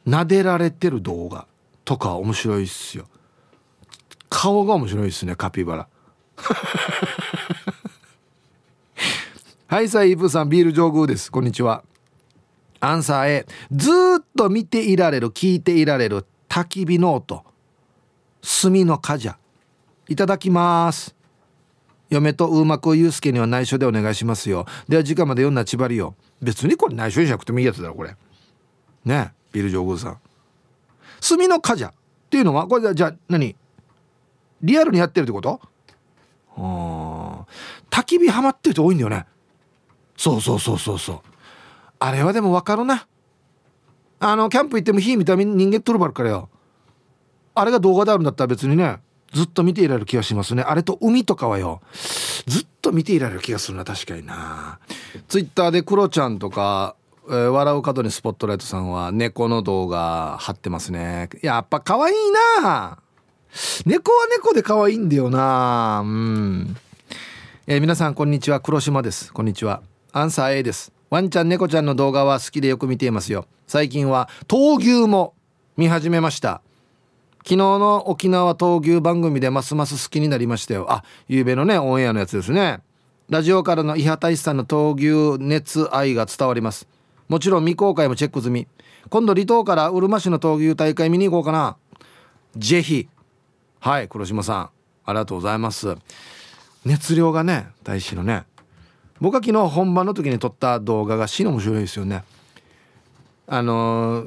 [0.07, 1.47] 撫でられてる動画
[1.83, 3.07] とか面白いっすよ。
[4.29, 5.87] 顔が面白いっすねカピバラ。
[9.67, 11.31] はいさあイープさんビール上宮です。
[11.31, 11.83] こんにちは。
[12.85, 13.93] アンサー A ずっ
[14.37, 17.43] と見ていられる聞いていられる焚き火の音
[18.41, 19.31] 炭の火事。
[20.07, 21.15] いただきます。
[22.11, 24.67] 嫁とうまくゆうすけには内緒でお願いしますよ。
[24.87, 26.13] では時間まで読んだ千葉りよ。
[26.43, 28.15] 別にこれ内緒にしなくてもいいやつだろこれ。
[29.03, 30.19] ねビル上宮さん。
[31.27, 31.89] 炭の火事っ
[32.29, 33.55] ていうのはこれじゃあ何？
[34.61, 35.59] リアルにやってるってこと？
[36.57, 37.45] あ
[37.89, 39.25] 焚き火ハマってる人多いんだよね。
[40.15, 41.21] そうそうそうそうそう。
[41.99, 43.07] あれはでも分かるな。
[44.19, 46.49] あのキャンプ行っても火見た目人間取るばっからよ。
[47.53, 48.99] あれが動画であるんだったら別にね
[49.33, 50.63] ずっと見ていられる気がしますね。
[50.63, 51.81] あれと海とかはよ。
[52.45, 54.79] ずっと見ていられる気がするな確かにな。
[55.27, 56.95] ツイッターでクロちゃんとか、
[57.27, 61.29] えー、笑う角にスポットライトさんは猫の動画貼ってますね。
[61.41, 62.15] やっぱ可愛い
[62.61, 62.99] な。
[63.85, 66.01] 猫は猫で可愛いんだよな。
[66.05, 66.77] うん、
[67.67, 68.59] えー、皆さんこんにちは。
[68.59, 69.33] 黒島です。
[69.33, 69.81] こんにちは。
[70.11, 70.94] アンサー A です。
[71.09, 73.47] ワンちゃん猫ちゃんの動画は好きでよく見ていますよ。
[73.67, 75.33] 最近は闘牛も
[75.77, 76.61] 見始めました。
[77.39, 80.87] 昨日の沖縄闘牛番組でますます好きになりましたよ。
[80.89, 82.79] あゆうべのねオンエアのやつですね。
[83.29, 86.87] ラジオからの伊波大志さんの闘牛熱愛が伝わります。
[87.27, 88.67] もちろん未公開もチェック済み。
[89.09, 91.77] 今度離島からうるま市の闘牛大会見に行こうかな。
[92.57, 93.07] ぜひ。
[93.79, 94.69] はい黒島さん。
[95.05, 95.95] ありがとうございます。
[96.83, 98.45] 熱量がね大使のね。
[99.21, 102.23] 僕は昨日本番の時に撮った動画が死の面白いですよね。
[103.47, 104.25] あの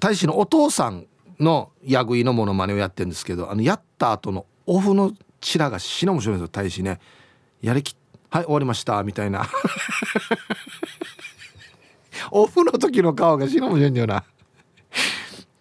[0.00, 1.06] 大使のお父さん
[1.38, 6.98] のヤグイのものまねをやってるんですけどあのやった後のオフのチラが死の面白いんですよ大使ね。
[7.62, 7.94] やりき
[8.30, 9.46] はい終わりましたみたいな。
[12.32, 14.24] オフの時の顔が死の面白いんだよな。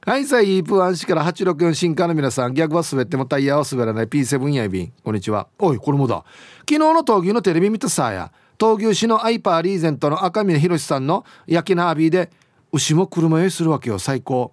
[0.02, 4.94] はいさいイープアンシから864新刊の皆さん逆は滑ってもタイヤは滑らない P7 やいびん。
[5.04, 5.48] こんにちは。
[5.60, 6.24] おいこれもだ。
[6.60, 8.32] 昨日の闘牛のテレビ見たさや。
[8.58, 12.30] 闘牛士のアイパーリーゼントの赤嶺宏さんの焼きなアビーで
[12.72, 14.52] 牛も車酔いするわけよ最高。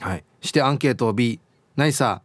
[0.00, 0.24] はい。
[0.40, 1.40] してアンケートを B
[1.76, 2.22] ないさ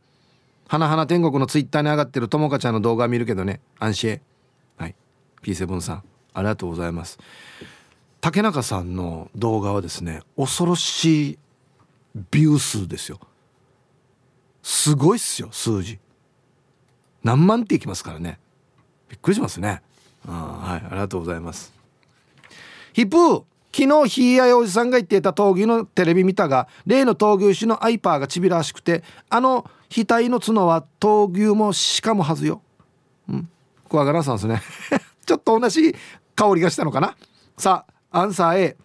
[0.67, 3.61] 花々天国のツイッターに上がってるともかちゃんの動画見るけどね。
[3.79, 4.21] 安心
[4.77, 4.95] はい。
[5.41, 6.03] P7 さん。
[6.33, 7.17] ありがとうございます。
[8.21, 11.39] 竹中さんの動画はですね恐ろしい
[12.31, 13.19] ビュー数ですよ。
[14.61, 15.99] すごいっすよ数字。
[17.23, 18.39] 何万っていきますからね。
[19.09, 19.81] びっくりしますね。
[20.31, 21.73] はいありがとうございます。
[22.93, 32.61] ヒップー昨日ひいやいおじさんが言っていた闘牛のテレビ見たが例の闘牛士のアイパーがちびらしくてあの額の角は闘牛もしかもはずよ。
[33.29, 33.49] うん。
[33.87, 34.61] 怖がらさんですね。
[35.25, 35.95] ちょっと同じ
[36.35, 37.15] 香りがしたのかな。
[37.57, 38.77] さあアンサー A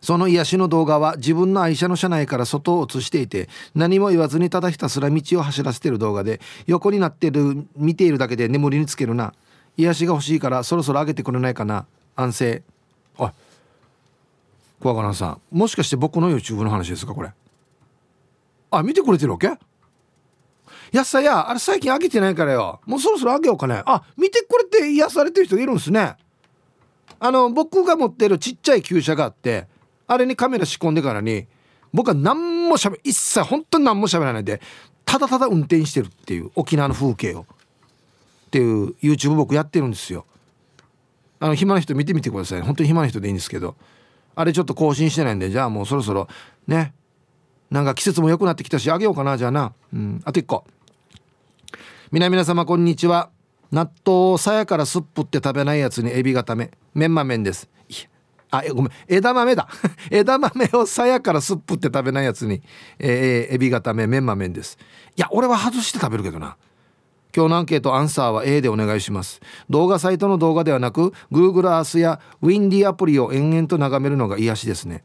[0.00, 9.32] その癒しの動画は自分の愛車の車内から外を映していて何も言わずにただひたすら道を走らせてる動画で横になってる見ているだけで眠りにつけるな。
[9.80, 11.86] 癒しが欲しいからそろそろ上げてくれないかな。
[12.16, 12.62] 安静。
[13.18, 13.32] あ
[14.80, 15.40] 小若さん。
[15.50, 17.30] もしかして僕の YouTube の話ですかこれ。
[18.70, 19.48] あ見てくれてるわけ？
[20.92, 22.80] やっさやあれ最近上げてないからよ。
[22.86, 23.82] もうそろそろ上げようかね。
[23.84, 26.16] あ見てくれて癒されてる人いるんですね。
[27.18, 29.66] あの僕が持ってるちっちゃい旧車があって
[30.06, 31.46] あれにカメラ仕込んでからに
[31.92, 34.60] 僕は何もしゃべ一切本当に何もしゃべらないで
[35.04, 37.44] ただただ運転してるっていう沖縄の風景を。
[38.50, 40.26] っていう YouTube 僕やってるんですよ。
[41.38, 42.62] あの暇な人見てみてください。
[42.62, 43.76] 本当に暇な人でいいんですけど。
[44.34, 46.26] あれちょっと更新してないんでじゃあもうそろそろ
[46.66, 46.92] ね。
[47.70, 49.72] なんか季節も良くなってきたしあげようかなじゃあな。
[49.92, 50.20] うん。
[50.24, 50.64] あと1個。
[52.10, 53.30] 皆皆様こんにちは。
[53.70, 56.72] 納豆をさやからすっぷって食べないやつにエビがため。
[56.92, 57.70] メンマ麺です。
[58.50, 58.92] あごめん。
[59.06, 59.68] 枝豆だ。
[60.10, 62.62] 枝豆をさやからすっぷって食べないやつに、
[62.98, 64.76] えー、エビがためメンマ麺です。
[65.16, 66.56] いや俺は外して食べるけどな。
[67.34, 69.40] 今日のアンケートアンサーは A でお願いします。
[69.68, 75.02] 動画サイトの動画ではなく Google Earth や Windy アプリを延々と眺めるのが癒しですね。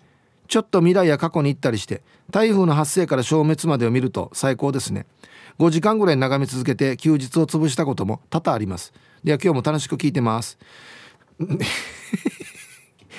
[0.47, 5.05] ちょっと未来や過去に行ったりして台風の発生から消滅までを見ると最高ですね。
[5.59, 8.93] 5時間ぐらい眺め続けて休日を潰したことも多々あります。
[9.23, 10.57] では今日も楽しく聞いてます。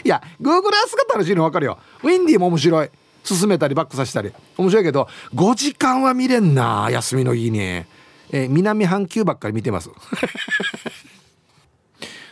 [0.04, 1.78] いや Google Earth が楽しいの分かるよ。
[2.02, 2.90] ウィンディも面白い。
[3.26, 4.32] 進めたりバックさせたり。
[4.56, 7.84] 面白いけど5時間は見れんな休みの日に、
[8.30, 9.90] えー、南半球ばっかり見てます。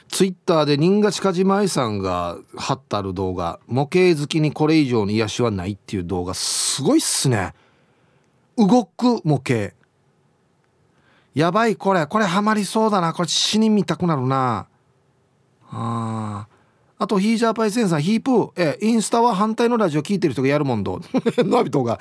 [0.08, 7.52] ツイッターで新賀近島愛さんが貼ってある動画模型好きにこれ以上の癒しはないっていう動画すごいっすね。
[8.56, 9.74] 動く模型。
[11.34, 13.12] やばいこれこれハマりそうだな。
[13.12, 14.68] これ死に見たくなるな。
[15.70, 16.46] あ
[16.96, 18.52] あとヒージャーパイセンさんヒープー。
[18.56, 21.00] えインスタは反対のラジオ聞いてる人がやるもんど。
[21.38, 21.98] ノビトが。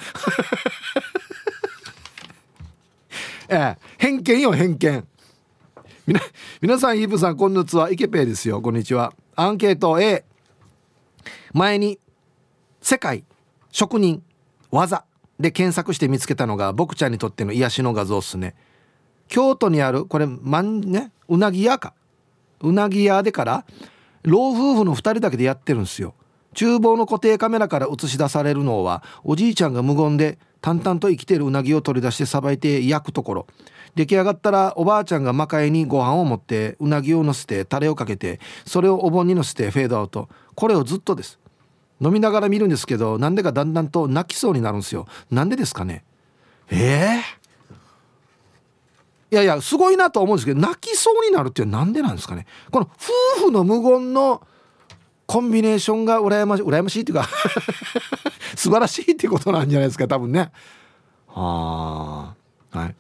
[3.50, 3.78] ええ。
[3.98, 5.08] 偏見よ偏見。
[6.06, 6.22] みな
[6.62, 7.92] 皆さんヒープさんこんにちは。
[7.92, 8.62] イケペイですよ。
[8.62, 9.14] こんにちは。
[9.36, 10.24] アンケート A
[11.54, 12.00] 前に
[12.82, 13.24] 世界
[13.72, 14.24] 職人
[14.72, 15.06] 技
[15.40, 18.56] で検索して見つけたのが僕ちゃんにとっての癒しの画像っすね。
[19.28, 21.94] 京都にあるこれまんねうなぎ屋か。
[22.62, 23.66] うなぎ屋でから
[24.24, 26.14] 老夫婦の2人だけでやってるんですよ。
[26.54, 33.48] 厨房の固定カメラから映し出されるのはおじいちゃんが無言で淡々と生きてるうなぎを取り出してさばいて焼くところ。
[33.96, 40.30] 出来上がったらおばあちゃんが魔界にご飯を持ってうなぎをのせてタレをかけてそれをお盆にのせてフェードアウト。
[40.56, 41.38] これをずっとです。
[42.00, 45.06] 飲みながら見るんですけどなんでかだんだんと泣きそうになるんですよ。
[45.30, 46.06] なんでですかね。
[46.72, 49.34] ええー？
[49.34, 52.48] いやいやすごいなと思うんですけど泣きそうになるってなんでなんですかね。
[52.72, 52.90] この
[53.38, 54.42] 夫婦の無言の
[55.26, 57.28] コンビネーションが羨ましい羨ましいっていうか。
[58.56, 60.52] 素晴らしいってことなんじゃないですか多分ね。
[61.28, 62.36] は
[62.72, 62.78] あ。
[62.78, 62.96] はい。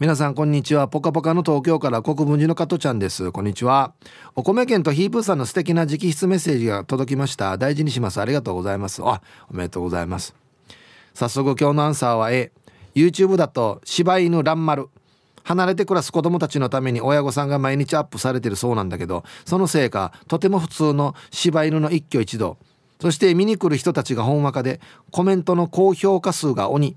[0.00, 0.86] 皆さんこんにちは。
[0.86, 3.32] ポカポカの東京から国分寺の加トちゃんです。
[3.32, 3.94] こんにちは。
[4.36, 7.58] お米券とヒープーさんの素敵な直筆メッセージが届きました。
[7.58, 8.20] 大事にします。
[8.20, 9.02] ありがとうございます。
[9.04, 10.34] あおめでとうございます。
[11.14, 12.52] 早速今日のアンサーは A
[12.94, 14.88] YouTube だと柴犬蘭丸。
[15.42, 22.58] 離れて暮らす子供たちのために親御さんが毎日アップされてるそうなんだけどそのせいかとても普通の柴犬の一挙一動。
[23.00, 24.80] そして見に来る人たちが本若で
[25.10, 26.96] コメントの高評価数が鬼。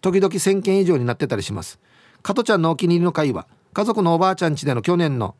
[0.00, 1.78] 時々1000件以上になってたりします。
[2.22, 5.34] 加トちゃんのお気に入りの会は家族のおばあちゃん家での去年の、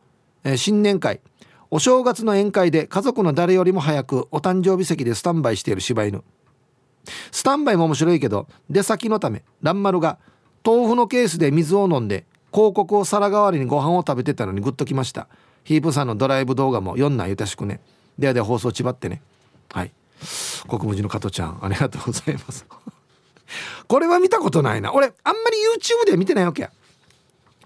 [0.44, 1.20] えー、新年会。
[1.70, 6.24] お正月の宴会で家族の誰よりも早くお誕生日席でスタンバイしている柴犬。
[7.30, 10.18] スタンバイも面白いけど出先のため蘭丸が
[10.64, 15.28] 豆腐のケースで水を飲んで広告を皿代わりにご飯を食べてたのにグッときました。
[15.64, 17.80] ヒープさんのドライブ動画も読んなゆたしくね。
[18.18, 19.20] ではでは放送ちばってね。
[19.72, 19.92] はい。
[20.62, 22.66] 国務寺の加トちゃんありがとうございます。
[23.86, 24.92] これは見たことないな。
[24.92, 25.56] 俺あんまり
[26.04, 26.68] YouTube で見てないわけ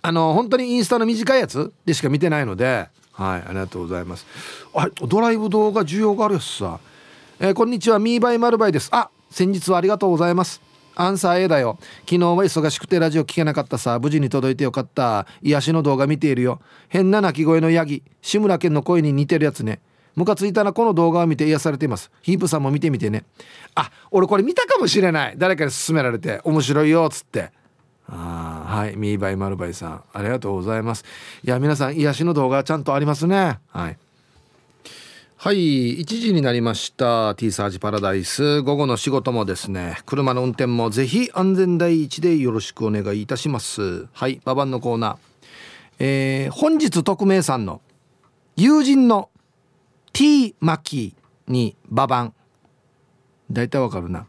[0.03, 4.27] あの本当にインスタの短いやつでしか見てないのではいありがとうございます。
[4.75, 6.79] あドライブ動画需要があるやつさ。
[7.41, 7.99] えー、こんにちは。
[7.99, 8.89] ミーバイマルバイです。
[8.93, 10.61] あ先日はありがとうございます。
[10.95, 11.79] アンサー A だよ。
[12.01, 13.99] 昨日は忙しくてラジオ聞けなかったさ。
[13.99, 15.27] 無事に届いてよかった。
[15.41, 16.61] 癒しの動画見ているよ。
[16.89, 18.03] 変な鳴き声のヤギ。
[18.21, 19.81] 志村けんの声に似てるやつね。
[20.15, 22.11] ムカついたらこの動画を見て癒されています。
[22.23, 23.25] ヒープさんも見てみてね。
[23.75, 25.35] あ俺これ見たかもしれない。
[25.37, 27.51] 誰かに勧められて面白いよっつって。
[28.09, 28.97] ああはい。
[28.97, 30.03] ミーバイマルバイさん。
[30.13, 31.05] ありがとうございます。
[31.45, 33.59] いや皆さん癒しの動画ちゃんとありますね。
[33.69, 33.97] はい。
[35.39, 37.35] はい1時になりました。
[37.35, 38.63] T サージパラダイス。
[38.63, 39.99] 午後の仕事もですね。
[40.07, 44.07] 車の運転もぜひ安全第一でよろしくお願いいたします。
[44.13, 45.17] はいババンのコーナー。
[45.99, 47.81] えー、本日匿名さんの
[48.57, 49.31] 友人の
[50.13, 51.15] T マキ
[51.49, 52.35] にババン。
[53.51, 54.27] 大体わかるな。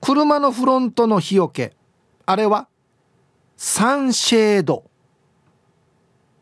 [0.00, 1.74] 車のフロントの日よけ。
[2.26, 2.68] あれは
[3.56, 4.84] サンシェード。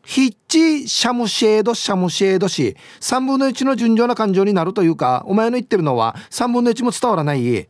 [0.03, 7.67] ヒッチシャムシェードシャムシェードし3分の1の順調な感情になるというかお前の言ってるのは3分の1も伝わらない。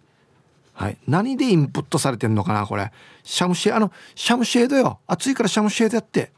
[0.74, 0.98] はい。
[1.08, 2.92] 何でインプットされてんのかなこれ。
[3.24, 5.00] シャムシェードあのシャムシェードよ。
[5.08, 6.34] 暑いからシャムシェードやって。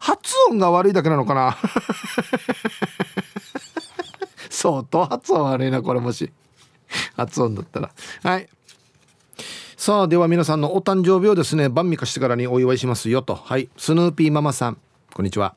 [0.00, 1.56] 発音が悪いだけなのかな？
[4.50, 6.32] 相当発音悪いなこれもし。
[7.16, 7.90] 発音だったら。
[8.24, 8.48] はい。
[9.76, 13.34] さあでは皆さんのお誕生日をですね晩味化してからにお祝いしますよと。
[13.34, 13.68] はい。
[13.76, 14.78] スヌーピーママさん。
[15.14, 15.54] こんにちは。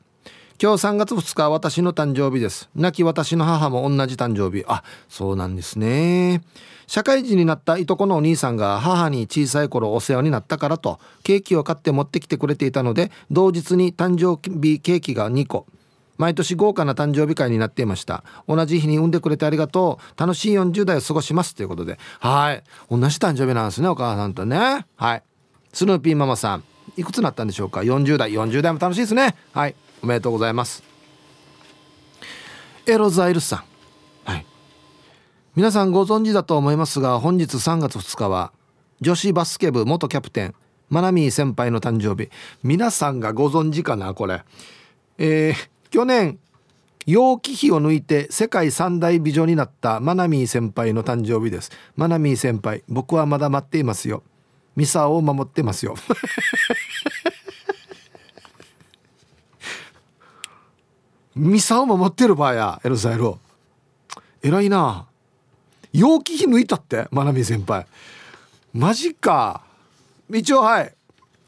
[0.64, 2.70] 今日3月2日私の誕生日です。
[2.74, 4.64] 亡き私の母も同じ誕生日。
[4.66, 6.40] あそうなんですね。
[6.86, 15.66] 社会人になったいとこのお兄さんが母に小さい頃お世話になったからとケーキを買って持ってきてくれていたので同日に誕生日ケーキが2個。
[16.16, 18.24] 毎年豪華な誕生日会になっていました。
[18.48, 20.18] 同じ日に産んでくれてありがとう。
[20.18, 21.98] 楽しい40代を過ごしますということで。
[22.20, 22.64] はい。
[22.88, 24.86] 同じ誕生日なんですねお母さんとね。
[24.96, 25.22] はい。
[25.74, 26.64] スヌーピーママさん
[26.96, 28.30] いくつになったんでしょうか？40代。
[28.30, 29.34] 40代も楽しいですね。
[29.52, 29.74] はい。
[30.04, 30.82] おめでとうございます。
[32.84, 33.64] エロザイルさん。
[34.30, 34.44] はい。
[35.56, 38.52] 皆さんご存知だと思いますが本日3月2日は
[39.00, 40.54] 女子バスケ部元キャプテン
[40.90, 42.28] マナミー先輩の誕生日。
[42.62, 44.42] 皆さんがご存知かなこれ。
[45.16, 46.38] えー、去年
[47.06, 51.70] 楊貴妃を抜いて世界三大美女になったマナミー先輩の誕生日です。
[51.96, 54.22] マナミー先輩僕はまだ待っていますよ。
[54.76, 55.94] ミサを守ってますよ
[61.34, 63.38] ミサを守ってる場合やエルサイロ
[64.42, 65.06] 偉いな。
[65.92, 67.86] 楊貴妃抜いたってマナミ先輩。
[68.72, 69.62] マジか。
[70.30, 70.94] 一応はい。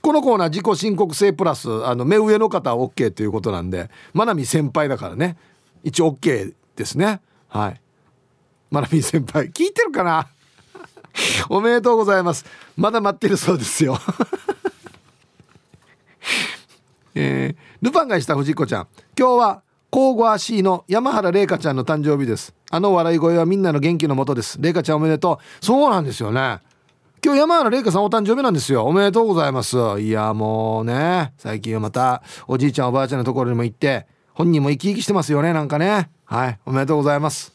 [0.01, 5.37] このコーナー自己申告制プラスあの目上の方は OK ということなんでまなみ先輩だからね。
[5.83, 7.21] 一応 OK ですね。
[7.49, 7.81] はい。
[8.71, 10.29] まなみ先輩聞いてるかな？
[11.49, 12.45] おめでとうございます。
[12.77, 13.99] まだ待ってるそうですよ。
[17.15, 18.89] えー、ルパンがした藤子ちゃん。
[19.19, 22.55] 今日は交互足の山原玲香ちゃんの誕生日です。
[22.71, 24.59] あの笑い声はみんなの元気のもとです。
[24.61, 25.65] 玲香ちゃんおめでとう。
[25.65, 26.61] そうなんですよね。
[27.25, 28.85] 今日山原玲香さんお誕生日なんですよ。
[28.85, 29.77] おめでとうございます。
[30.01, 31.33] いやもうね。
[31.39, 36.11] 最近はまたおじいちゃんおばあちゃんのところにも行って本人も生き生きしてますよねなんかね。
[36.25, 36.59] はい。
[36.67, 37.55] おめでとうございます。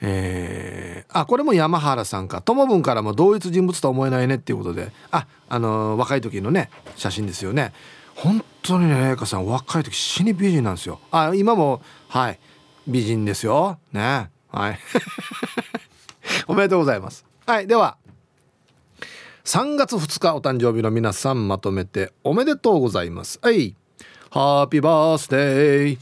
[0.00, 2.42] えー、あこれも山原さんか。
[2.42, 4.92] 友分からも同一人物とは思えないねっていうことで。
[5.10, 7.72] ああのー、若い時のね写真ですよね。
[8.14, 11.00] 本当にね玲香さん若い時死に美人なんですよ。
[11.10, 12.38] あ今もはい。
[12.86, 13.78] 美人ですよ。
[13.92, 14.30] ね。
[14.48, 14.78] はい。
[16.46, 17.24] おめでとうございます。
[17.46, 17.96] はいでは。
[19.44, 23.38] 3月2日お誕生日の皆さんまとめておめでとうございます。
[23.42, 23.76] はい。
[24.30, 25.98] ハッピーバースデー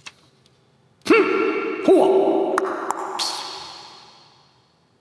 [1.87, 2.57] ほわ。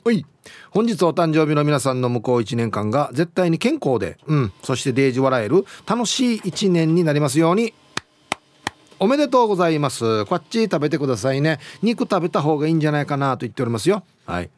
[0.06, 0.26] はい。
[0.74, 7.76] 本日お誕生日の皆さんの向こう1年間が絶対に健康で、うん、そしてデージ笑える楽しい1年になりますように。
[9.00, 10.26] おめでとうございます。
[10.26, 11.60] こっち食べてくださいね。
[11.84, 14.04] 肉食べた方がいいんじゃないかなと言っておりますよ。
[14.26, 14.50] はい。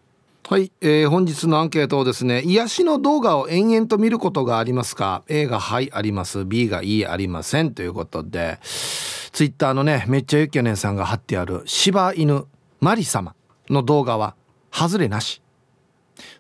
[0.48, 6.46] はい、えー、本日のアンケートをですね癒しの動画を延々と見ることがありますか？A がはいあります。
[6.46, 7.74] B がいいありません。
[7.74, 12.46] ということでツイッターのねめっちゃゆきょねんさんが貼ってある柴犬
[12.80, 13.36] マリ様
[13.70, 14.36] の動画は
[14.72, 15.42] 外れなし。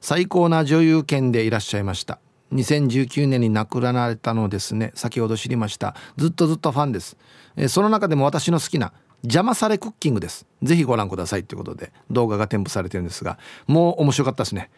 [0.05, 2.19] 最高な女優犬でいらっしゃいました。
[2.53, 4.91] 2019年に亡くなられたのですね。
[4.93, 5.95] 先ほど知りました。
[6.15, 7.17] ずっとずっとファンです、
[7.55, 10.45] え、その中でも私の好きな邪魔されクッキングです。
[10.61, 14.69] ぜひご覧くださいということで動画が添付されてるんですがもう面白かったですね。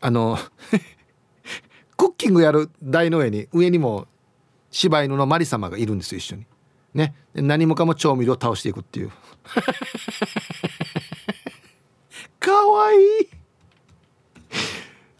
[0.00, 0.38] あの
[1.98, 4.06] クッキングやる台の上に上にも
[4.70, 6.46] 柴犬のマリ様がいるんですよ一緒に。
[6.94, 7.14] ね。
[7.34, 9.10] 何もかも調味料を倒していくっていう。
[12.40, 13.37] かわいい。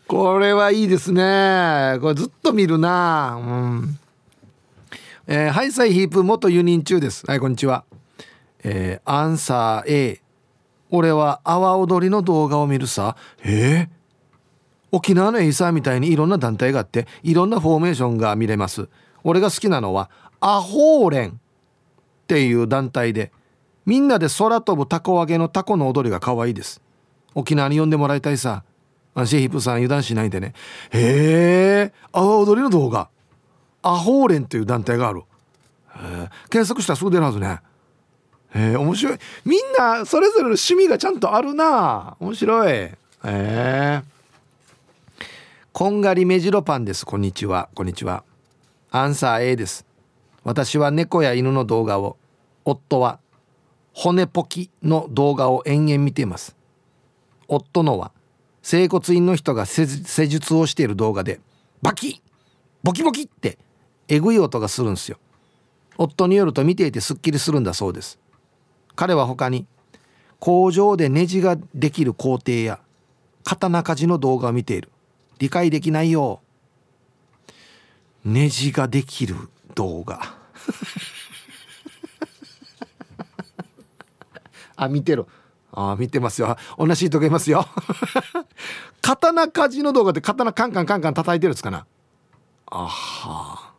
[0.09, 1.99] これはいいですね。
[2.01, 3.39] これずっと見るな。
[3.39, 3.99] うん。
[5.27, 7.27] えー、ハイサイヒープ元輸入中です。
[7.27, 7.85] はいこんにちは。
[8.65, 10.23] えー、アンサー A
[10.89, 13.17] 俺は阿波踊りの動画を見るさ。
[13.45, 13.89] えー、
[14.93, 18.89] 沖縄のエイサーみたいにいろんな団体があっていろんなフォーメーションが見れます。
[19.25, 20.09] 俺が好きなのは
[20.41, 21.35] アホーレンっ
[22.29, 23.31] ていう団体で
[23.85, 26.81] みんなで空飛ぶタコ揚げのタコの踊りが可愛いです。
[27.35, 28.65] 沖縄に呼んでもらいたいさ。
[29.27, 30.55] シェヒプさん油断しないでね。
[30.91, 33.09] へえ阿波踊りの動画。
[33.83, 35.23] アホーレンという団体がある。
[36.51, 37.61] 検索したらすぐ出るはずね。
[38.55, 39.19] へえ面白い。
[39.45, 42.17] みんなそれぞれの趣味がちゃんとあるな。
[42.21, 42.91] 面白い。
[43.25, 44.03] え
[45.73, 47.07] こんがり目白パンです。
[47.07, 47.69] こんにちは。
[47.75, 48.25] こんにちは。
[48.91, 49.87] アンサー A です。
[50.45, 52.17] 私は猫や犬の動画を
[52.65, 53.19] 夫は
[53.93, 56.57] 骨ポキの動画を延々見ています。
[57.49, 58.13] 夫のは
[58.69, 61.41] 整骨院の人が施術をしている動画で
[61.81, 62.21] バキ
[62.83, 63.57] ボキボキって
[64.09, 65.17] えぐい音がするんですよ。
[65.97, 68.19] 夫によると見ていてすっきりするんだそうです。
[68.95, 69.67] 彼は他に
[70.39, 72.79] 工場でネジができる工程や
[73.43, 74.91] 刀鍛冶の動画を見ている。
[75.39, 76.43] 理解できないよ。
[78.23, 79.35] ネジができる
[79.77, 80.21] 動画。
[84.77, 85.25] あ見てる
[85.81, 86.57] あ見てますよ。
[86.77, 87.65] 同じとこいますよ。
[89.01, 91.87] 刀鍛冶の動画で刀カンカンカンカン叩いてるんですかな？
[92.67, 93.73] あは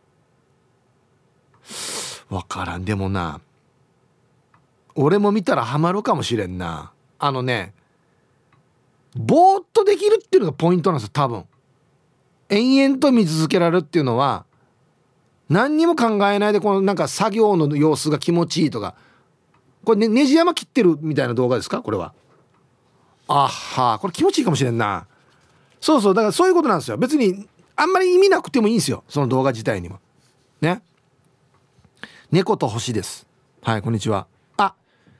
[2.30, 2.86] 分からん。
[2.86, 3.42] でもな
[4.96, 6.94] 俺も見たらハマるかもしれんな。
[7.20, 7.74] あのね
[9.14, 11.46] ぼーっとできるっていうのがポイントなんですよ多分。
[12.48, 14.46] 延々と見続けられるっていうのは
[15.50, 18.96] 何にも考えないでこのなんか作業の様子が気持ちいいとか
[19.86, 21.82] これねネジ山切ってるみたいな動画ですか？
[21.82, 22.14] これは。
[23.28, 24.00] あは。
[24.00, 25.08] これ気持ちいいかもしれんな。
[25.80, 26.14] そうそう。
[26.14, 26.98] だからそういうことなんですよ。
[26.98, 29.04] 別にあんまり意味なくてもいいんですよ。
[29.08, 30.00] その動画自体にも。
[30.62, 30.82] ね。
[32.32, 33.26] 猫と星です。
[33.62, 34.28] はいこんにちは。
[34.58, 34.76] あ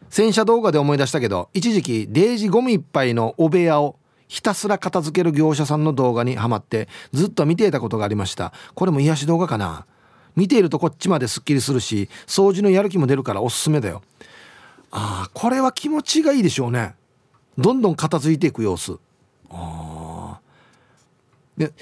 [0.10, 3.98] 洗車動画で思い出したけど一時期デージゴミいっぱいのお部屋を
[4.28, 8.54] ひたすら片付ける業者さんの動画にはまってずっと見ていたことがありました。
[8.76, 9.86] これも癒し動画かな。
[10.36, 14.04] 見ているとこっちまですっきりするし掃除のやる気も出るからおすすめだよ
[14.92, 16.96] ああこれは気持ちがいいでしょうね。
[17.58, 18.98] どんどん片付いていく様子。
[19.52, 20.40] あ
[21.58, 21.74] で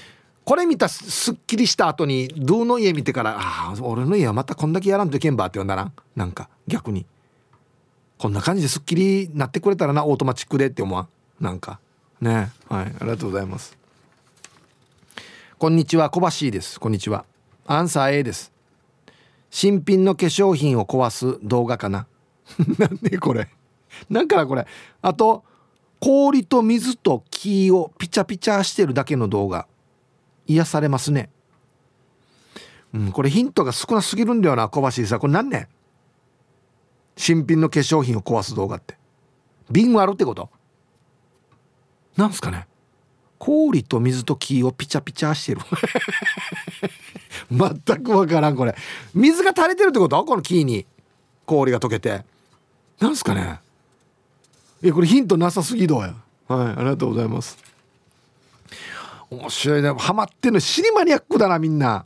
[0.44, 5.68] これ見たすっきりした後にドゥの家見てからああ俺の家はまたこんだけやらんといけんばって言わん。
[5.68, 7.06] だななんか逆に。
[8.18, 11.08] こんな感じですっきりなってくれたらなオートマチックでって思わん。
[11.40, 11.78] なんか。
[12.20, 12.50] ね。
[12.68, 12.86] はい。
[12.86, 13.78] ありがとうございます。
[15.56, 16.10] こんにちは。
[16.10, 16.80] 小橋です。
[16.80, 17.24] こんにちは。
[17.66, 18.52] アンサー A です。
[19.50, 22.06] 新品の化粧品を壊す動画かな。
[22.78, 23.48] なんでこれ？
[24.08, 24.66] なんかこれ。
[25.02, 25.44] あと
[26.00, 29.66] 氷と水と木をピチャピチャしてるだけの動画。
[30.46, 31.30] 癒されますね。
[32.94, 35.18] うんこれヒントが少なすぎるんだよな小橋さん。
[35.18, 35.68] これ何ね
[37.16, 38.96] 新品の化粧品を壊す動画って。
[39.70, 40.48] 瓶割るってこと？
[42.16, 42.66] なんすかね？
[43.38, 45.60] 氷と水と木をピチャピチャしてる。
[47.50, 48.74] 全く分からんこれ。
[49.14, 50.24] 水が垂れてるってこと？
[50.24, 50.86] この木に。
[51.44, 52.24] 氷が溶けて。
[53.00, 53.60] なんすかね？
[54.82, 56.14] えこれヒントなさすぎどうや。
[56.48, 57.56] はいありがとうございます。
[59.30, 62.04] 面白いねハマってんの死にマニアックだなみんな。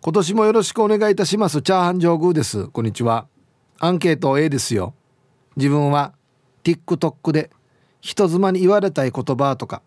[0.00, 1.62] 今年もよろしくお願いいたします。
[1.62, 2.68] チャーハン上宮です。
[2.68, 3.26] こんにちは。
[3.80, 4.94] アンケート A ですよ。
[5.56, 6.12] 自分は
[6.62, 7.50] TikTok で
[8.00, 9.82] 人妻に言われたい言葉とか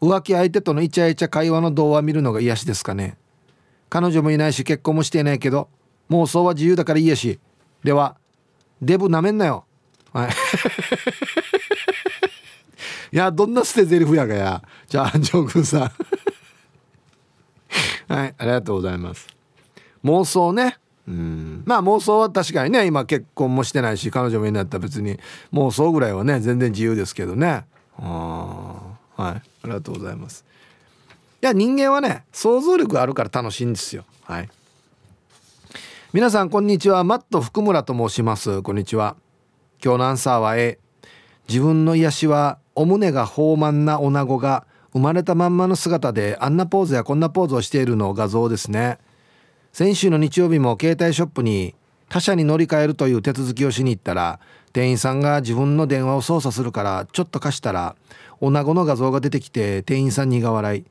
[0.00, 3.16] 浮気相手とのイチャイチャ会話の動画見るのが癒しですかね。
[3.90, 5.68] 彼女もいないし結婚もしていないけど
[6.10, 7.38] 妄想は自由だからいいやし。
[7.84, 8.16] では
[8.84, 9.64] デブなめんなよ。
[10.12, 10.30] はい。
[13.12, 14.62] いやどんな捨て台詞やがや。
[14.88, 15.80] じゃあ上君さん。
[18.12, 19.26] はいありがとうございます。
[20.04, 20.78] 妄想ね。
[21.06, 21.62] うん。
[21.64, 25.18] まあ妄想は確かにね今結婚もしてないし彼女もいないったら別に
[25.52, 27.64] 妄想ぐらいはね全然自由ですけどね。
[27.98, 28.80] あ
[29.16, 30.44] はいありがとうございます。
[31.42, 34.04] いや人間はね想像力あるから楽しいんですよ。
[34.24, 34.48] はい。
[36.14, 37.02] 皆さんこんにちは。
[37.02, 38.62] マット福村と申します。
[38.62, 39.16] こんにちは。
[39.84, 40.78] 今日のアンサーは A
[41.48, 48.98] 自分の癒しはお胸が豊満な女子が生まれたまんまの姿であんなポーズやこんなポーズをしているの画像ですね。
[49.72, 51.74] 先週の日曜日も携帯ショップに
[52.08, 54.38] 他社に乗り換えるという手続きをしに行ったら
[54.72, 57.96] 店員さんが自分の電話を操作するからちょっと貸したら
[58.40, 60.84] 女子の画像が出てきて店員さん苦笑い。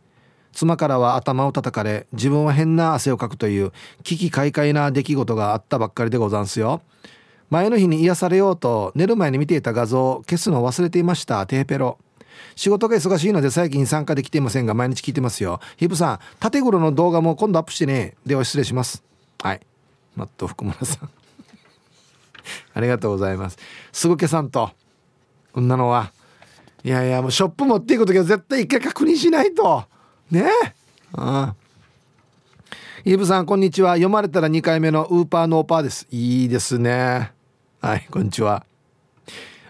[0.53, 3.71] 妻からは頭を叩かれ自分は変な汗をかくという
[4.03, 6.81] 危機快快な出来事があったばっかりでござんすよ。
[7.49, 11.99] 前の日に癒されようと寝る前に見ていた画像を消すのを忘れていましたテーペロ。
[12.55, 15.59] 仕事が忙しいので最近参加できていませんが毎日聞いてますよ。
[15.77, 18.15] ヒブさん縦黒の動画も今度アップしてね。
[18.25, 19.03] では失礼します。
[19.41, 19.61] はい。
[20.15, 21.09] マット福村さん。
[22.73, 23.57] ありがとうございます。
[23.91, 24.71] すぐけさんと
[25.51, 26.11] こんなのは
[26.83, 29.85] いやいやもうショップ持っていく時は絶対一回確認しないと。
[30.33, 30.73] ねえ。
[31.13, 31.55] ああ。
[33.05, 33.91] イブさんこんにちは。
[33.91, 36.07] 読まれたら2回目のウーパーノーパーです。
[36.09, 37.31] いいですね。
[37.79, 38.65] はいこんにちは。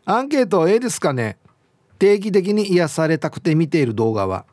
[0.06, 1.38] アンケート A ですかね。
[2.00, 4.46] 定期的に癒されたくて見ている動画は。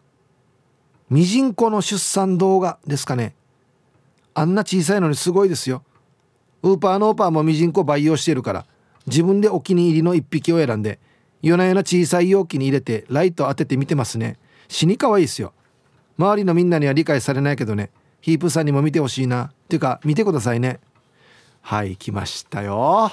[1.10, 3.36] ミジンコの出産動画ですかね。
[4.34, 5.84] あんな小さいのにすごいですよ。
[6.64, 8.66] ウーパーノーパーもミジンコ培養してるから
[9.06, 10.98] 自分でお気に入りの1匹を選んで
[11.40, 14.40] 夜な夜な小さい容器に入れてライト当てて見てますね。
[14.66, 15.52] 死に可愛いですよ。
[16.20, 17.90] 周りのみんなには理解されないけどね。
[18.20, 19.44] ヒープさんにも見てほしいな。
[19.44, 20.78] っていうか見てくださいね。
[21.62, 23.10] はい来ましたよ。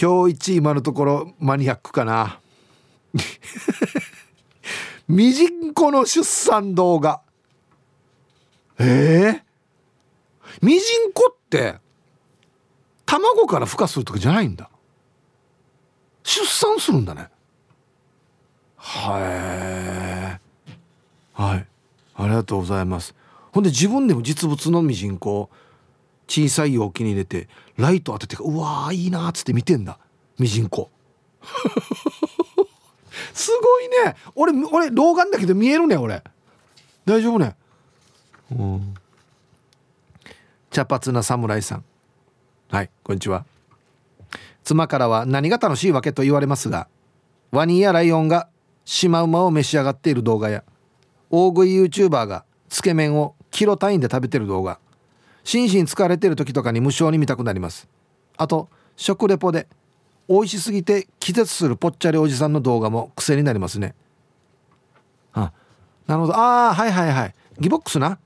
[0.00, 2.40] 今日一今のところマニアックかな。
[5.06, 7.20] ミジンコの出産動画。
[8.78, 11.76] ええー、ミジンコって
[13.04, 14.70] 卵から孵化するとかじゃないんだ。
[16.22, 17.28] 出産するんだね。
[18.76, 20.45] はい
[21.36, 21.66] はい。
[22.14, 23.14] ありがとうございます。
[23.52, 25.50] ほんで自分でも実物のミジンコ
[26.26, 29.98] 小さい容器に入れてライト当ててうわーいいなっつって見てんだ。
[30.38, 30.90] ミジンコ。
[33.32, 34.16] すごいね。
[34.34, 36.24] 俺俺老眼だけど見えるね俺。
[37.04, 37.54] 大丈夫ね。
[38.50, 38.94] うん。
[40.70, 41.84] 茶髪な侍さん。
[42.70, 43.44] はいこんにちは。
[44.64, 46.88] 妻からは何が楽しいわけと言われますが
[47.52, 48.48] ワニやライオンが
[48.84, 50.64] シマウマを召し上がっている動画や
[51.30, 54.78] 大食い YouTuber がつけ麺をキロ単位で食べてる動画。
[55.44, 57.88] 心身疲れてる時とかに無性に見たくなります。
[58.36, 59.68] あと食レポで
[60.28, 63.94] 美味しすぎて気絶するぽっちゃりおじさんの動画も癖になりますね。
[65.32, 65.52] あ
[66.06, 66.36] なるほど。
[66.36, 67.34] ああはいはいはい。
[67.60, 68.18] ギボックスな？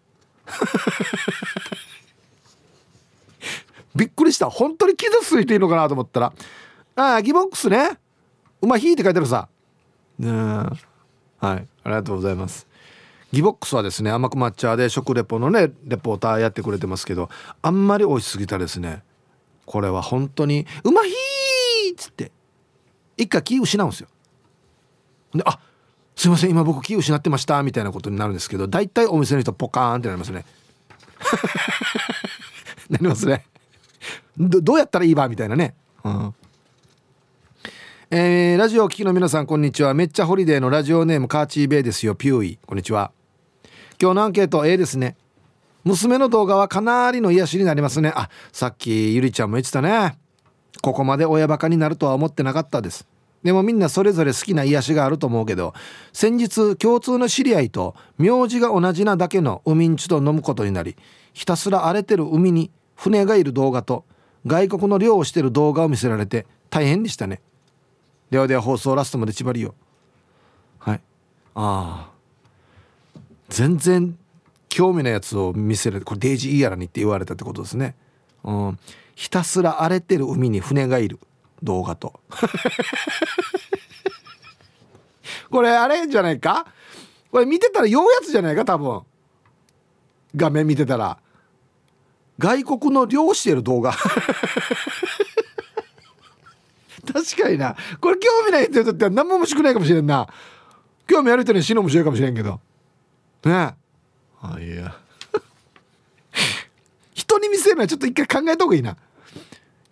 [3.94, 4.48] びっくりした。
[4.48, 6.32] 本当に気絶する人いるのかなと思ったら。
[6.96, 7.98] ああギボックスね。
[8.62, 9.48] 馬ひいて書いてるさ。
[10.18, 10.76] ねはい。
[11.40, 12.66] ありがとうございます。
[13.32, 17.28] ギボックスはですね甘く抹茶で食レポのねレポーターやってくれてますけど
[17.62, 19.02] あんまり美味しすぎたですね。
[19.66, 22.32] これは本当に「うまひー!」っつって
[23.16, 24.08] 一回気失うんですよ。
[25.34, 25.60] で「あ
[26.16, 30.44] すいません今僕気失ってました」みたいなことになるんですけど大体お店の人ポカーンってなりますね。
[32.90, 33.46] なりますね。
[34.36, 35.74] どうやったらいいばみたいなね。
[36.02, 36.34] うん。
[38.10, 39.94] えー、ラジオを聴きの皆さんこんにちは。
[39.94, 42.16] めっちゃホリデーのラジオネームカーチーベイですよ。
[42.16, 42.58] ピューイ。
[42.66, 43.12] こんにちは。
[44.00, 45.16] 今日のアンケート A ですね。
[45.84, 48.12] 娘の動画はかなりの癒しになりますね。
[48.16, 50.18] あさっきゆりちゃんも言ってたね。
[50.80, 53.06] ここまで親バカになるとは思ってなかったです。
[53.42, 55.72] でもみんなそれぞれ好きな癒しがあると思うけど
[56.12, 60.96] 先日共通の知り合いと名字が同じなだけの海んちと飲むことになり
[61.32, 64.04] ひたすら荒れてる海に船がいる動画と
[64.46, 67.40] 外国の漁をしてる動画を見せられて大変でしたね。
[68.30, 69.74] ではでは放送ラストまで縛りよ
[70.78, 71.00] はい。
[71.54, 72.09] ああ
[73.50, 74.16] 全然
[74.68, 76.00] 興味のやつを見せる。
[76.00, 77.94] これデイジーイヤラにって言われたってことですね、
[78.44, 78.78] うん、
[79.14, 81.18] ひたすら荒れてる海に船がいる。
[81.62, 82.18] 動画と。
[85.50, 86.64] これあれじゃないか？
[87.30, 88.64] これ見てたら酔うやつじゃないか？
[88.64, 89.02] 多分。
[90.34, 91.18] 画面見てたら。
[92.38, 93.92] 外国の漁してる動画。
[97.12, 97.76] 確かにな。
[98.00, 100.28] これ興味ない人にとっては何も面白くないかもしれんな。
[101.06, 102.60] 興味ある人に死ぬ面白いかもしれんけど。
[103.44, 103.74] ね。
[104.42, 104.96] あいや。
[107.14, 108.96] 人に見せるのはちょっと一回考えた方がいいな。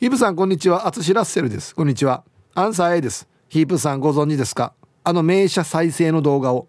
[0.01, 0.87] ヒープさんこんにちは。
[0.87, 1.75] アツシラッセルです。
[1.75, 2.23] こんにちは。
[2.55, 3.27] アンサー A です。
[3.49, 4.73] ヒープさんご存知ですか？
[5.05, 6.67] あの名車再生の動画を。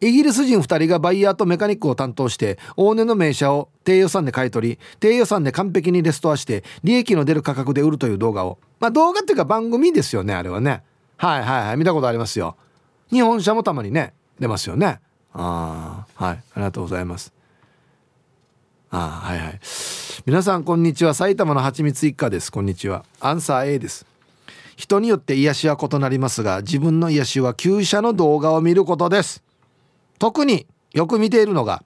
[0.00, 8.58] イギリス人2人がバイヤーとメカニックを担当して大根の名車を低予算で買い取り低予算で完璧にレストアして利益の出る価格で売るという動画を。
[8.78, 10.82] まあ動画っていうか番組ですよねあれはね。
[11.16, 11.76] はいはいはい。
[11.76, 12.56] 見たことありますよ。
[13.10, 15.00] 日本車もたまにね出ますよね
[15.32, 16.36] ああはい。
[16.36, 17.32] ありがとうございます。
[18.90, 19.60] ああはいはい。
[20.26, 21.14] 皆さんこんにちは。
[21.14, 22.50] 埼玉のはちみつ一家です。
[22.50, 23.04] こんにちは。
[23.20, 24.06] アンサー A です。
[24.76, 29.42] 人によって癒しは異なりますが自分の癒しは旧車の動画を見ることです。
[30.18, 31.82] 特によく見ているのが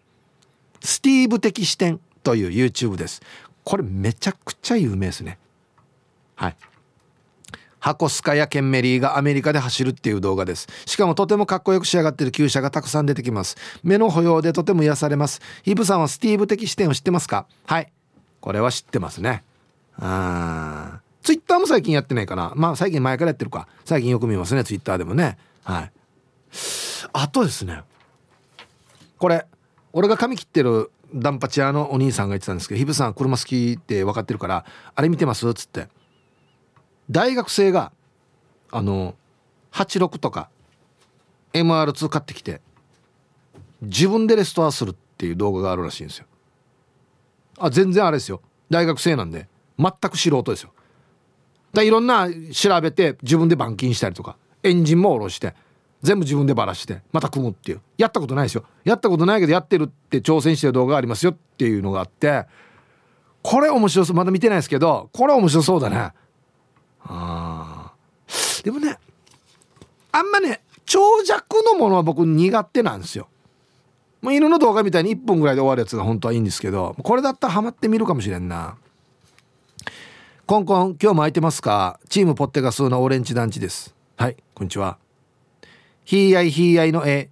[0.80, 3.22] スティーブ的視点という YouTube です。
[3.64, 5.38] これめちゃくちゃ有名ですね。
[6.34, 6.56] はい。
[7.82, 10.68] 箱スカやケンメリーがアメリカで走るっていう動画です。
[10.86, 13.56] しかもとてもかっこよく仕上がってる旧車がたくさん出てきます。
[13.82, 15.40] 目の保養でとても癒されます。
[15.64, 17.46] ヒブさんはスティーブ的視点を知ってますか？
[17.66, 17.92] はい。
[18.40, 19.42] これは知ってますね。
[19.98, 22.52] あツイッターも最近やってないかな。
[22.54, 23.66] まあ最近前からやってるか。
[23.84, 25.36] 最近よく見ますねツイッターでもね。
[25.64, 25.92] はい。
[27.12, 27.82] あとですね。
[29.18, 29.44] これ
[29.92, 34.64] 俺が髪切ってるダンパチ屋のお兄さんが言ってたんですけど「ヒブさん車好きって分かってるから
[34.94, 35.88] あれ見てます?」つって。
[37.10, 37.92] 大学生が
[38.70, 39.14] あの
[39.72, 40.48] 86とか
[41.52, 42.60] MR2 買ってきて
[43.82, 46.26] 自分でレストアするっていう動画があるらしいんですよ。
[47.58, 48.40] あ全然あれですよ。
[48.70, 49.48] 大学生なんで
[49.78, 50.72] 全く素人ですよ。
[51.72, 55.54] だいろんな調べて自分で板金したりとかエンジンも下ろして
[56.02, 57.80] 全部自分でばらしてまた組むっていう。
[57.98, 58.64] やったことないですよ。
[58.84, 62.46] やったことないけどやってるって挑戦してる動画ありますよっていうのがあって
[63.42, 66.12] これ面白そうまだ見てないですけどこれ面白そうだね。
[67.04, 67.92] あ
[68.62, 68.98] でもね
[70.12, 73.28] あんまね長尺のものは僕苦手なんですよ。
[74.20, 78.76] もう犬の動画みたいに1分ぐらいで終わるやつが本当はいいんですけどこれだったらハマってみるかもしれんな。
[80.46, 81.98] コンコン今日も空いてますか？
[82.08, 83.94] チームポッテガスのオレンジ団地です。
[84.16, 84.98] はいこんにちは。
[86.04, 87.30] ヒーアイヒーアイの絵。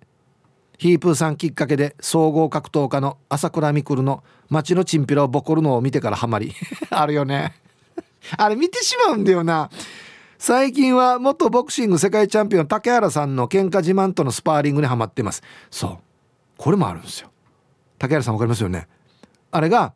[0.78, 6.54] ヒープーさんきっかけで総合格闘家の朝倉未来の街のチンピラをボコるのを見てからハマり。
[6.88, 7.54] あるよね。
[8.36, 9.70] あれ見てしまうんだよな。
[10.38, 15.42] 最近は元ボクシング世界チャンピオン竹原さんの喧嘩自慢とのスパーリングにはまってます。
[15.70, 15.98] そう。
[16.56, 17.30] これもあるんですよ。
[17.98, 18.88] 竹原さんわかりますよね？
[19.50, 19.92] あれが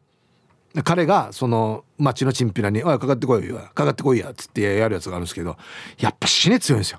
[0.83, 5.57] 彼がその町のチンピラに「おいかかってこいよかかってこいや」っつってやるやつがあるんですけど
[5.99, 6.99] やっぱ死ね強いんですよ。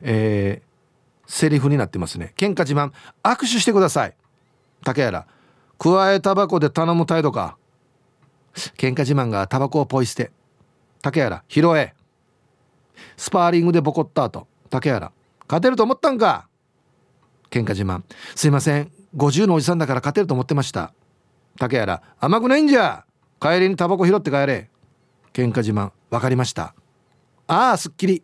[0.00, 2.32] えー、セリフになってますね。
[2.38, 2.92] 喧嘩自慢
[3.22, 4.16] 握手してください。
[4.82, 5.26] 竹原
[5.78, 7.57] 加えタバコで頼む態度か。
[8.76, 10.30] 喧嘩自慢がタバコをポイ捨て。
[11.02, 11.94] 竹原拾え。
[13.16, 15.12] スパーリングでボコった後竹原
[15.46, 16.48] 勝てると思ったんか。
[17.50, 18.02] 喧嘩自慢。
[18.34, 18.90] すいません。
[19.16, 20.92] 50のおじさんだから勝てると思ってました。
[21.58, 23.04] 竹原甘くないんじゃ。
[23.40, 24.70] 帰りにタバコ拾って帰れ。
[25.32, 25.92] 喧嘩自慢。
[26.10, 26.74] 分かりました。
[27.46, 28.22] ああすっきり。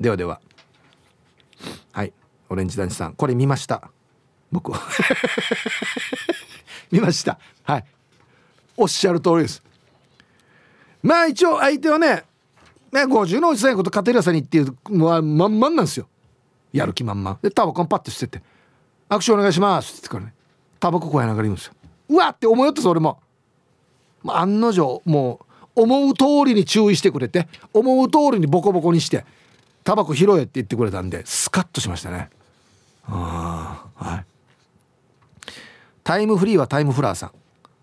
[0.00, 0.40] ではでは。
[1.92, 2.12] はい。
[2.48, 3.90] オレンジ男子さんこれ見ました。
[4.52, 4.72] 僕
[6.92, 7.38] 見ました。
[7.64, 7.84] はい。
[8.76, 9.62] おっしゃる通りです。
[11.02, 12.24] まあ一応相手はね
[12.92, 16.08] ね50のおじさんこと勝てるやさにっていうのはまんまんなんですよ。
[16.72, 17.38] やる気満々。
[17.42, 18.42] でタバコンパッとしてて
[19.08, 20.34] 「握手お願いします」って言ってからね。
[20.78, 21.74] タバコこうやながら言うんですよ。
[22.08, 23.18] うわって思いよったそれも、
[24.22, 25.40] まあ、案の定も
[25.74, 29.24] う思う通りに注意してくれて思う通りにボコボコにして
[29.84, 32.30] タバコ拾えって言ってくれたんでスカッとしましたね。
[33.08, 34.24] あはい。
[36.02, 37.30] タイムフリーはタイムフラーさん。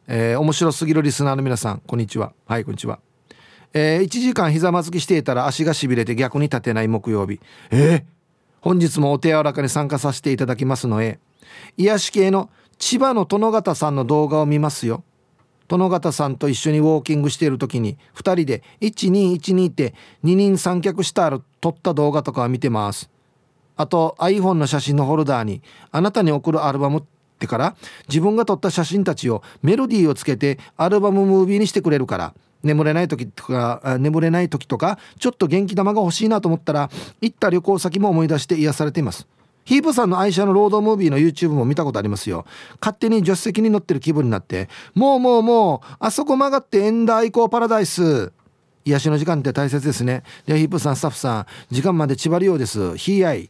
[0.08, 2.34] えー、面白すぎるリスナーの皆さんこんにちは。
[2.46, 3.00] はいこんにちは。
[3.74, 7.40] えー、1時間ひざまずきしていたら足がしびれて逆に立てない木曜日。
[7.72, 8.04] えー、
[8.60, 11.20] 本日もお手柔らかに参加させていただきますのへ
[11.78, 15.04] 癒し系の千葉の殿方さんの動画を見ますよ。
[15.70, 23.10] 殿方さんと一緒にウォーキングしている時に2人で1212って二人三脚したら撮った動画とかは見てます。
[23.76, 27.76] あと iPhone の写真のホルダーにあなたに送るアルバムってから
[28.08, 36.90] 自分が撮った写真たちをメロディーをつけてアルバムムービーにしてくれるから眠れない時とか眠れない時とかちょっと元気玉が欲しいなと思ったら
[37.22, 39.28] 行った旅行先も思い出して癒されています。
[39.66, 42.46] ヒープさんの愛車のロードムービーの YouTube も見たことありますよ。
[42.82, 48.32] 勝手に助手席に乗ってる気分になってもうもうもうあそこ曲がってエンダー行こうパラダイス。
[48.86, 50.24] 癒しの時間って大切ですね。
[50.46, 52.98] ではヒープさんスタッフさん時間まで縛るようです。
[52.98, 53.50] ヒーアイ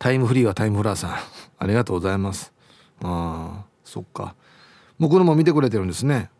[0.00, 1.16] タイムフリーはタイムフラーさん。
[1.58, 2.54] ありがとうございます。
[3.02, 4.34] ああそっか。
[4.98, 6.30] 僕のも見てくれてるんですね。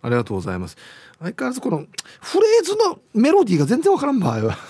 [0.00, 0.78] ありがとうございます。
[1.18, 1.84] 相変わらずこの
[2.20, 4.56] フレーズのメロディーが全然わからん場合は。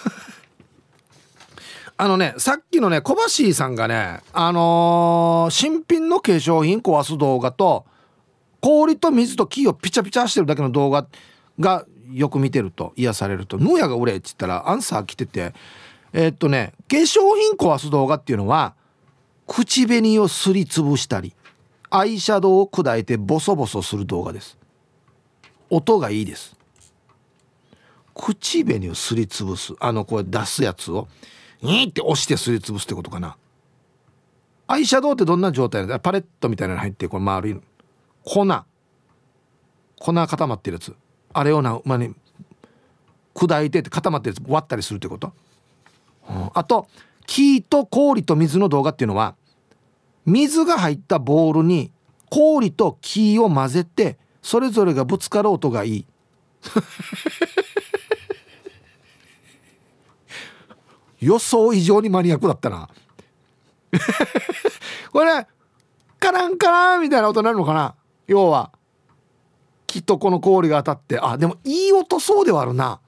[1.97, 7.87] あのねさっきのね小橋さんがねあのー、新品の化粧品壊す動画と
[8.61, 11.07] 氷と水と木をピチャピチャしてるだけの動画
[11.61, 15.55] がよく見てると癒されると「ヌーヤが売れ」っつったらアンサー来てて
[16.13, 18.75] えー、っとね化粧品壊す動画っていうのは
[19.47, 21.35] 口紅をすりつぶしたり
[21.91, 24.57] アイシャドウを砕いてボソボソする動画です。
[25.71, 26.57] 音がいいです。
[28.15, 31.09] 口紅をすりつぶすあのこれ出すやつを
[31.63, 33.37] にって押してすりつぶすってことかな。
[34.67, 35.99] アイシャドウってどんな状態なんだ？
[35.99, 37.61] パレットみたいなの入ってこれ丸いの。
[38.25, 38.47] 粉。
[39.97, 40.95] 粉固まってるやつ。
[41.33, 42.13] あれをな、まあね、
[43.35, 45.33] 砕いてって固まってるやつ割ったりするってこと、
[46.55, 46.89] あと
[47.27, 49.37] 木と氷と水の動画っていうのは
[50.27, 51.93] 水が入ったボールに
[52.29, 56.07] 氷と木を混ぜてそれぞれがぶつかる音がいい。
[61.21, 62.89] 予想以上にマニアックだったな。
[65.13, 65.47] これ
[66.19, 67.95] カランカランみたいな音になるのかな？
[68.27, 68.73] 要は
[69.87, 71.19] きっとこの氷が当たって。
[71.21, 73.01] あでもいい音そうではあるな。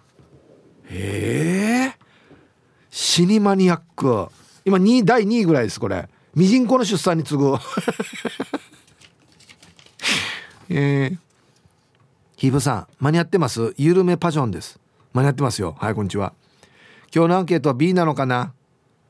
[0.91, 2.02] へえ。
[2.95, 4.29] 死にマニアック。
[4.67, 6.11] 今2第2位ぐらいですこれ。
[6.35, 7.55] ミジンコの出産に次ぐ。
[10.69, 11.19] えー、
[12.37, 13.73] ヒブさん間に合ってます？
[13.79, 14.79] 緩めパジョンです。
[15.15, 15.75] 間に合ってますよ。
[15.79, 16.35] はいこんにちは。
[17.15, 18.53] 今日のアンケートは B なのかな？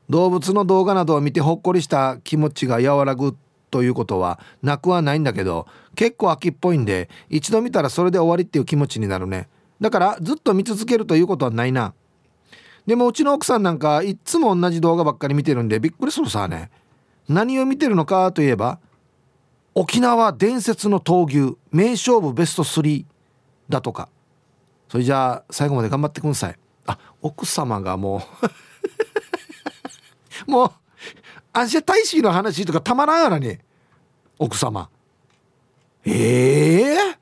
[0.09, 3.35] 動物の動画などを見てほっこりした気持ちが和らぐ
[3.69, 9.49] ということはなくはないんだけど結構秋っぽいんで一度見たらそれで終わりっていう気持ちになるね。
[9.81, 11.93] だからずっと見続けるということはないな。
[12.85, 16.69] でもうちの奥さんなんかいっつも同じ動画ばっかり見てるんでびっくりするさね。
[17.29, 18.79] 何を見てるのかといえば
[19.73, 23.05] 沖縄伝説の闘牛名勝負ベスト3
[23.69, 24.09] だとか。
[24.89, 26.55] それじゃあ最後まで頑張ってください。
[26.85, 28.21] あ奥様がも
[30.47, 30.51] う。
[30.51, 30.71] もう
[31.53, 33.57] アンシェ大使の話とかたまらんやらに
[34.37, 34.89] 奥様。
[36.05, 37.17] ええー、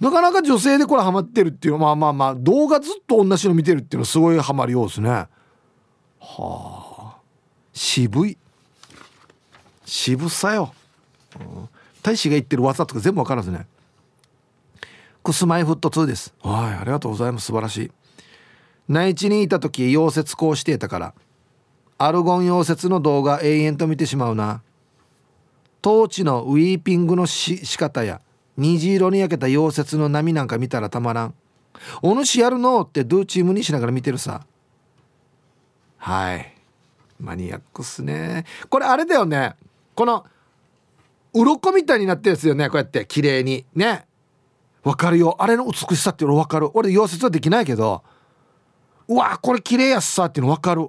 [0.00, 5.10] なかなか女性でこれハマってるっていうまあまあまあ動画ずっと同じの見てるっていうのはすごいハマるようですね。
[5.10, 5.28] は
[6.18, 7.16] あ。
[7.72, 8.38] 渋い。
[9.84, 10.72] 渋さよ、
[11.40, 11.68] うん、
[12.02, 13.66] 大使が言ってる技とか全部わからずね。
[15.22, 16.32] クスマイフット2です。
[16.42, 17.46] はいありがとうございます。
[17.46, 17.92] 素晴らしい。
[18.88, 21.14] 内地にいた時溶接工していたから。
[21.98, 24.62] アルゴン溶接の動画永遠と見てしまうな。
[25.82, 28.20] トーチのウィーピングのし仕方や。
[28.56, 31.34] 虹色に焼けた溶接の波なんか見たらたまらん。
[32.02, 34.44] お主やるのってドゥーチームにしながら見てるさ。
[35.96, 36.54] はい。
[37.18, 38.44] マニアックっすね。
[38.68, 39.54] これあれだよね。
[39.94, 40.24] この
[41.32, 42.68] 鱗みたいになってるやつよね。
[42.68, 43.64] こうやって綺麗に。
[43.74, 44.06] ね。
[44.82, 45.36] わかるよ。
[45.38, 46.70] あれの美しさっていうの分かる。
[46.74, 48.02] 俺溶接はできないけど。
[49.08, 50.26] うわこれ綺麗やっさ。
[50.26, 50.88] っていうの分かる。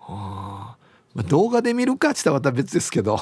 [0.00, 0.76] あ、
[1.14, 3.20] まあ、動画で見るかって言ったらまた別ですけど。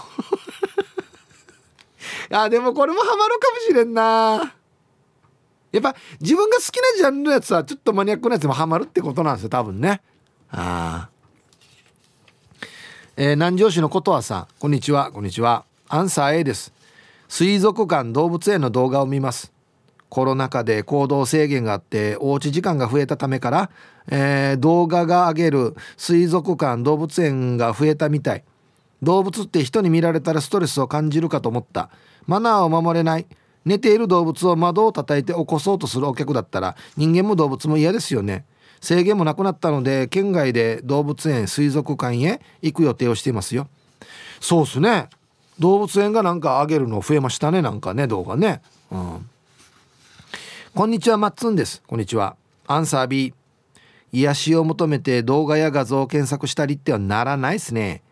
[2.31, 4.55] あでもこれもハマるかもしれんな。
[5.73, 10.03] やっぱ自分が好きなジャンルのやつはちょっとマニアックなやつもハマるってことなんですよ多分ね。
[10.51, 11.15] ああ。
[13.17, 14.47] えー、南城市のことはさん。
[14.59, 15.11] こんにちは。
[15.11, 15.65] こんにちは。
[15.89, 16.73] アンサー A です。
[17.29, 19.53] 水族館動物園の動画を見ます。
[20.09, 23.71] コロナ禍で行動制限があっておうち時間が増えたためから、
[24.09, 28.45] えー、動画が上げる水族館動物園が増えたみたい。
[29.05, 31.91] 動物って人に見られたらストレスを感じるかと思った。
[32.27, 33.27] マナーを守れない。
[33.65, 38.45] 寝ている動物を窓を叩いて起こそうとするお客だったら人間も動物も嫌ですよね。
[38.81, 43.69] 制限もなくなったので県外で動物園水族館へ行く予定をしていますよ。
[44.41, 45.09] そうっすね。
[45.59, 48.61] 動物園がなんか上げるの増えましたねなんかね動画ね。
[48.91, 49.31] うん。
[50.75, 51.83] こんにちはマッツンです。
[51.87, 52.37] こんにちは。
[52.67, 53.33] アンサー B
[54.13, 58.03] 癒しを求めて動画や画像を検索したりってはならないですね。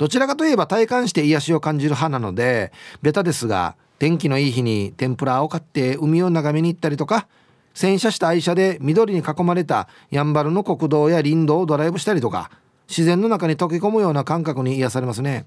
[0.00, 2.72] どちらかといえば体感して癒しを感じる派なので
[3.02, 7.28] ベタですが天気のいい日に天ぷらを買って海を眺めに行ったりとか
[7.74, 12.50] 洗車した愛車で緑に囲まれたやんばるの国道や林道をドライブしたりとか
[12.88, 15.44] 自然の中に溶け込むような感覚に癒されますね。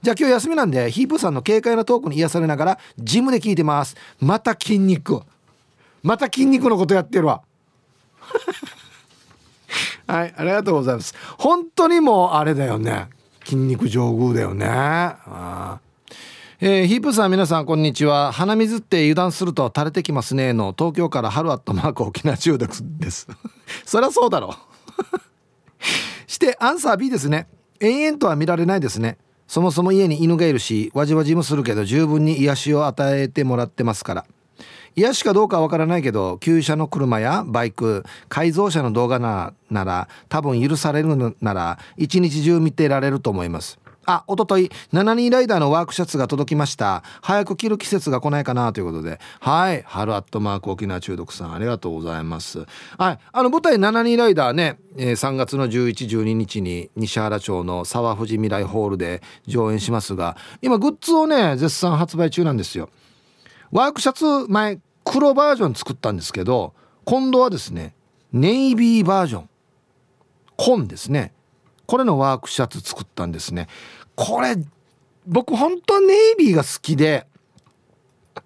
[0.00, 3.96] じゃあ今日休みなんでヒープさんの軽快なトークに癒されながらジムで聞いてます。
[4.20, 5.22] また筋肉
[6.04, 7.42] また筋肉のことやってるわ。
[10.06, 11.16] はいありがとうございます。
[11.36, 13.08] 本当にもうあれだよね。
[13.48, 14.66] 筋肉上宮だよね。
[14.68, 15.80] あ
[16.60, 18.30] えー、ヒープさん皆さんこんにちは。
[18.30, 23.26] 鼻水って油断すると垂れてきますねの東京から春アットマーク沖縄中毒です。
[23.86, 24.54] そりゃそうだろ。
[24.54, 27.48] う してアンサー B ですね。
[27.80, 29.16] 延々とは見られないですね。
[29.46, 34.26] そもそも家に犬がいるしわじわじもするけど十分に癒しを与えてもらってますから。
[34.96, 43.78] 癒しかどうかわからないけど旧車の車やバイク改造車の動画なら多分許されるなら一日中見てられると思います
[44.10, 47.02] あ、おととい、72ライダーのワークシャツが届きました。
[47.20, 49.20] 早く着る季節が来ないかなということで。
[49.38, 49.82] はい。
[49.86, 52.64] 春アットマーク沖縄中毒さん、ありがとうございます。
[52.96, 53.18] はい。
[53.32, 62.88] あの、舞台72ライダーね、えー、3月の11、12日に西原町の沢富士未来ホールで上演しますが、今、グッズをね、絶賛発売中なんですよ。
[63.70, 67.94] ワークシャツ前黒バージョン作ったんですけど今度はですね
[68.32, 69.48] ネイビーバージョン。
[70.56, 71.32] 紺ですね。
[71.86, 73.68] これのワークシャツ作ったんですね。
[74.16, 74.56] これ
[75.26, 77.26] 僕本当はネイビーが好きで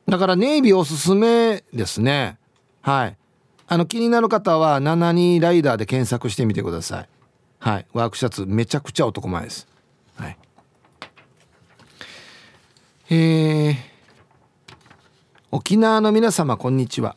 [0.06, 2.38] だからネイビーおすすめですね。
[2.82, 3.16] はい。
[3.66, 7.08] あの気になる方は72ライダーで検索してみてください。
[7.58, 7.86] はい。
[7.92, 9.66] ワークシャツめちゃくちゃ男前です。
[10.14, 10.38] はい。
[13.10, 13.91] えー
[15.54, 17.14] 沖縄の皆様こんにちは。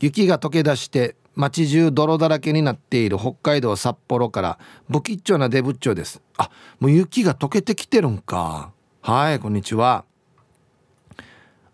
[0.00, 4.58] 雪が溶け出して街中泥だらけになっている北海道札幌から
[4.90, 6.22] 不吉祥なデブッチョです。
[6.38, 6.50] あ
[6.80, 8.72] もう雪が溶けてきてるんか。
[9.02, 10.06] はいこんにちは。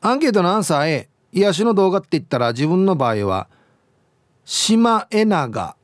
[0.01, 3.49] アンケートのアンサー A 癒しの動画って言ったら自分の場合は
[4.45, 5.76] シマエナガ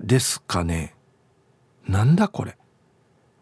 [0.00, 0.96] ですかね。
[1.86, 2.58] なんだこれ。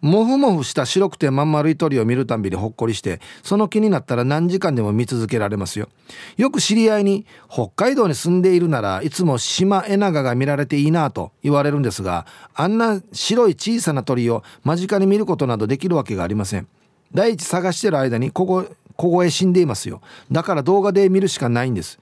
[0.01, 5.89] モフモフした白くてまん丸い鳥を見るたんびにほっこりしてその気になったら何時間でも見続けられますよ。
[6.37, 16.67] よく知り合いに北海道に住んでいるならいつもシマエナガが見られていいなと言われるんですがあんな白い小さな鳥を間近に見ることなどできるわけがありません。
[17.13, 18.65] 第一探してる間にここ
[18.97, 20.01] ここへ死んでいますよ。
[20.31, 21.99] だから動画で見るしかないんです。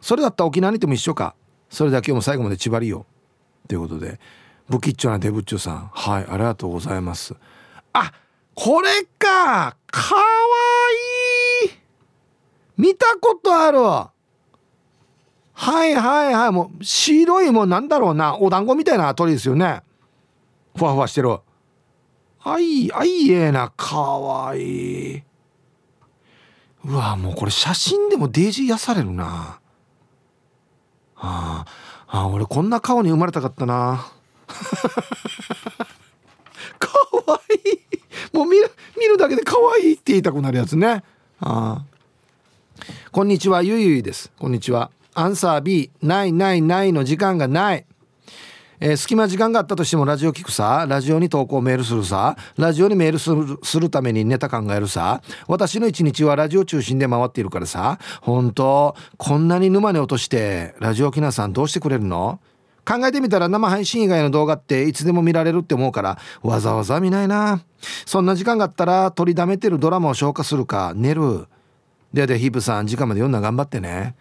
[0.00, 1.34] それだったら沖縄にいても一緒か。
[1.70, 3.06] それだけも最後まで縛りよ
[3.66, 4.20] ということで
[4.68, 5.90] 不吉祥なデブッチョさん。
[5.92, 7.34] はいありがとうございます。
[7.92, 8.12] あ
[8.54, 8.88] これ
[9.18, 9.76] か。
[9.90, 10.22] かわ
[11.64, 11.70] いい。
[12.76, 13.78] 見たことある。
[13.80, 14.10] は
[15.86, 16.50] いはいはい。
[16.50, 18.36] もう白いもうなんだろうな。
[18.38, 19.82] お団子みたいな鳥ですよね。
[20.76, 21.38] ふわふわしてる。
[22.44, 23.72] あいあいえな。
[23.76, 25.22] かわいい。
[26.84, 29.60] うわもうこれ写真でもデージ癒されるな。
[31.16, 31.64] あ
[32.08, 34.12] あ俺こんな顔に生まれたかったな。
[36.78, 36.88] か
[37.26, 37.68] わい。
[37.68, 37.82] い
[38.32, 41.02] もう見る見るだけでかわいいって言いたくなるやつね。
[41.40, 41.84] あ
[43.10, 44.32] こんにちはゆいゆいです。
[44.38, 44.90] こんにちは。
[45.14, 47.84] アンサー B ないないないの時間がない。
[48.80, 50.86] えー、隙間時間があったとしてもラジオ聞くさ。
[50.88, 52.36] ラジオに投稿メールするさ。
[52.56, 55.22] ラジオにメールするするためにネタ考えるさ。
[55.46, 57.98] 私の一日はラジオ中心で回っているからさ。
[58.22, 62.40] 本当こんなに沼に落としてラジオきなさんどうしてくれるの？
[62.84, 67.62] 考えてみたら生配信以外の動画っていつでも見られるって思うからわざわざ見ないな。
[68.06, 70.92] そんな時間があったら取りだめてるドラマを消化するか。
[70.94, 71.46] 寝る。
[72.12, 74.14] ではではヒープさん時間まで読んだ頑張ってね。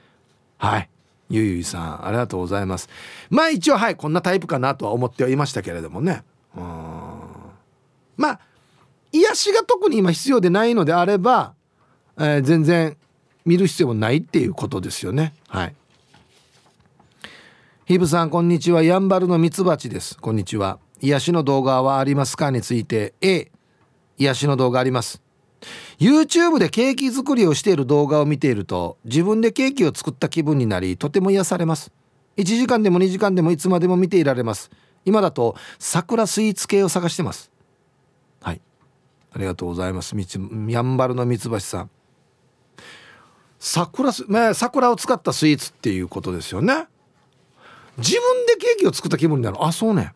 [0.57, 0.89] はい。
[1.30, 2.89] ゆいゆいさんありがとうございます。
[3.30, 6.24] まあ一応はいこんなタイプかなとは思ってはいましたけれどもね。
[6.55, 6.64] うん。
[8.18, 8.39] まあ
[9.12, 11.53] 癒しが特に今必要でないのであれば、
[12.18, 12.97] えー、全然
[13.45, 15.34] 見る必要もないっていうことですよね。
[15.47, 15.76] はい。
[17.92, 18.84] ヒブさんこんにちは。
[18.84, 20.18] やんばるのミツバチです。
[20.18, 20.80] こんにちは。
[21.02, 23.14] 癒しの動画はありますかについて。
[23.20, 23.52] A
[24.18, 25.22] 癒しの動画あります。
[26.00, 31.92] YouTube でケーキ作りをしている動画を見ていると自分でケーキを作った気分になりとても癒されます。
[32.38, 34.72] 1時間でも2時間でもいつまでも見ていられます。
[35.04, 37.52] 今だと桜スイーツ系を探してます。
[38.39, 38.62] はい。
[39.34, 40.16] ありがとうございます。
[40.16, 40.39] みち
[40.70, 41.89] やんばるのミツバチさん。
[43.60, 46.88] 桜、まあ、桜を使ったスイーツっていうことですよね。
[47.98, 49.58] 自分でケーキを作った気分になる。
[49.60, 50.14] あそうね。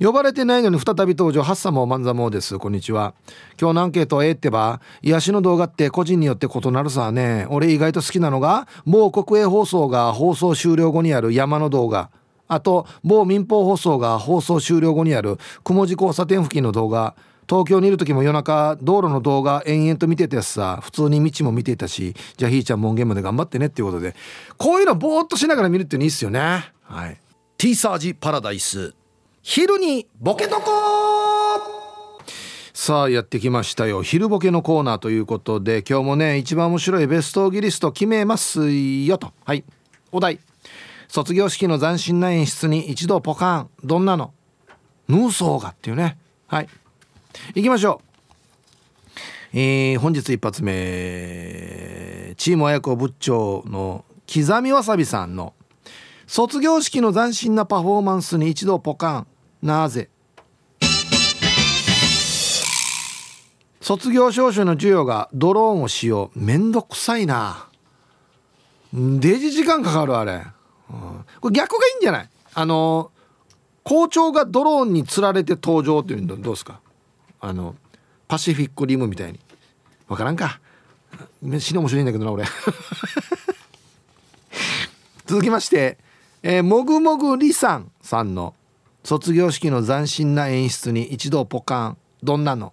[0.00, 1.42] 呼ばれてないのに再び登場。
[1.42, 2.58] ハッサモマンザモです。
[2.58, 3.14] こんにちは。
[3.60, 7.46] 今日のアンケートええってば癒しの動画って個人によって異なるさね。
[7.48, 12.10] 俺意外と好きなのが某国営放送が放送終了後にある山の動画。
[12.48, 17.14] あと某民放放送が放送終了後にある雲地交差点付近の動画。
[17.48, 24.14] 東京にいる時も夜中道路の動画延々と見てたやつさ普通に道も見ていたしじゃあひーちゃん門限まで頑張ってねっていうことで
[24.56, 26.72] こういうのぼーっとしながら見るっていうのいっすよね。
[26.82, 27.20] はい。
[27.56, 28.94] T サージパラダイス。
[29.42, 30.62] 昼にボケとこ
[32.72, 34.02] さあやってきましたよ。
[34.02, 39.32] 昼ボケのコーナーということで今日もね一番面白いベストギリスト決めますよと。
[39.44, 39.64] はい。
[40.12, 40.40] お題。
[41.08, 43.70] 卒業式の斬新な演出に一度ポカン。
[43.84, 44.32] どんなの？
[45.08, 46.18] ヌーソーがっていうね。
[46.46, 46.68] はい。
[47.54, 48.00] 行きましょ
[49.52, 49.56] う。
[49.56, 50.72] えー、本日一発目。
[52.36, 55.54] チーム親子部長の刻みわさびさんの
[56.26, 59.26] 卒業式の斬新なパフォーマンスに一度ポカン。
[59.62, 60.08] なぜ？
[63.80, 66.30] 卒業証書の授与がドローンを使用。
[66.34, 67.68] めんどくさいな。
[68.92, 70.32] デジ時間かかるあれ、
[70.88, 72.28] うん、これ逆がいいんじゃない？
[72.54, 73.10] あの
[73.82, 76.80] 校長がドローンにつられて登場っていうのどうですか？
[77.44, 77.74] あの
[78.26, 79.38] パシフィックリムみたいに。
[80.08, 80.60] 分からんか。
[81.58, 82.44] 死に面白いんだけどな俺。
[85.26, 85.98] 続きまして、
[86.42, 88.54] えー、もぐもぐりさんさんの
[89.02, 91.98] 卒業式の斬新な演出に一度ポカン。
[92.22, 92.72] どんなの？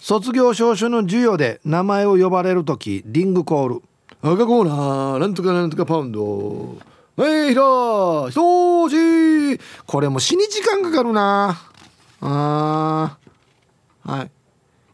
[0.00, 3.82] 卒業証書の授与で名前を呼ばれる時リングコール。
[4.20, 6.76] 赤コーナーなんとかなんとかパウンド。
[7.18, 7.62] はいひら
[8.28, 11.60] ひとしこれも死に時間かかるな。
[12.20, 13.18] あ
[14.04, 14.30] はい。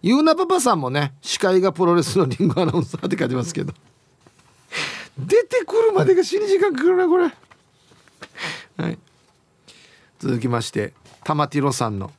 [0.01, 3.75] ゆうなパパさんもね司会がプロレスのリングアナウンサーって書いてますけど。
[5.19, 7.25] 出てくるまでが死に時間かかるなこれ。
[7.25, 8.99] はい、
[10.19, 10.95] 続きまして
[11.25, 12.11] 玉ティロさんの。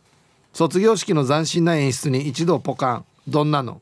[0.54, 3.06] 卒業式の斬新な演出に一度ポカン。
[3.28, 3.82] どんなの？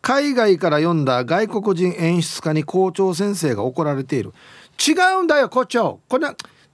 [0.00, 4.32] 海外から読んだ外国人演出家に校長先生が怒られている。
[4.78, 6.00] 違うんだよ校長。
[6.08, 6.28] これ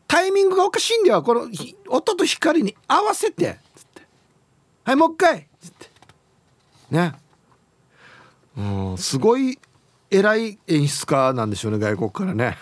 [0.06, 1.48] タイミングがおかしいんだよこの
[1.88, 3.58] 音と光に合わせて。
[3.74, 4.02] つって
[4.84, 5.48] はいもう一回。
[5.60, 5.90] つって
[6.90, 7.14] ね。
[8.56, 8.62] う
[8.94, 9.58] んすごい
[10.10, 12.58] 偉い演出家なんでしょうね外国からね。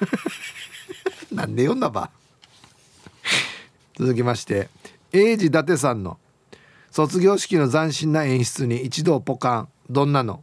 [1.33, 2.11] なんで読んだば。
[3.99, 4.71] 続きまして
[5.13, 6.19] 英治伊達さんの
[6.91, 9.69] 卒業式の斬新な演出に一度ポカン。
[9.91, 10.43] どんなの？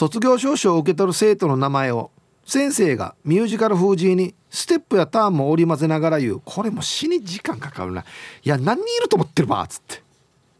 [0.00, 2.10] 卒業証書を受け取る生徒の名前を
[2.46, 6.42] 先生がミュージカル風神にステップやターンも織り交ぜながら言う。
[6.42, 8.00] これも死に時間かかるな。
[8.00, 8.04] い
[8.48, 10.02] や何人いると思ってるばっつって。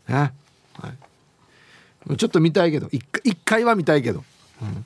[0.08, 0.34] ね、
[0.74, 0.92] は
[2.10, 2.90] い、ちょっと見たいけど。
[2.90, 3.02] 一
[3.46, 4.22] 回は見たいけど、
[4.60, 4.84] うん、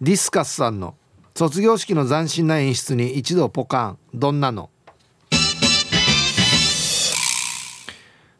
[0.00, 0.96] ディスカスさんの
[1.36, 3.98] 卒業式の斬新な演出に一度ポカン。
[4.12, 4.68] どんなの？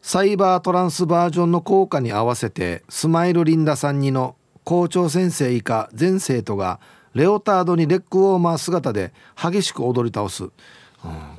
[0.01, 6.79] サイバートランスバージョンの効果に合わせてスマイルリンダさんにの校長先生以下全生徒が
[7.13, 10.51] レオタードにレッグウォーマー姿で激しく踊り倒す、うん、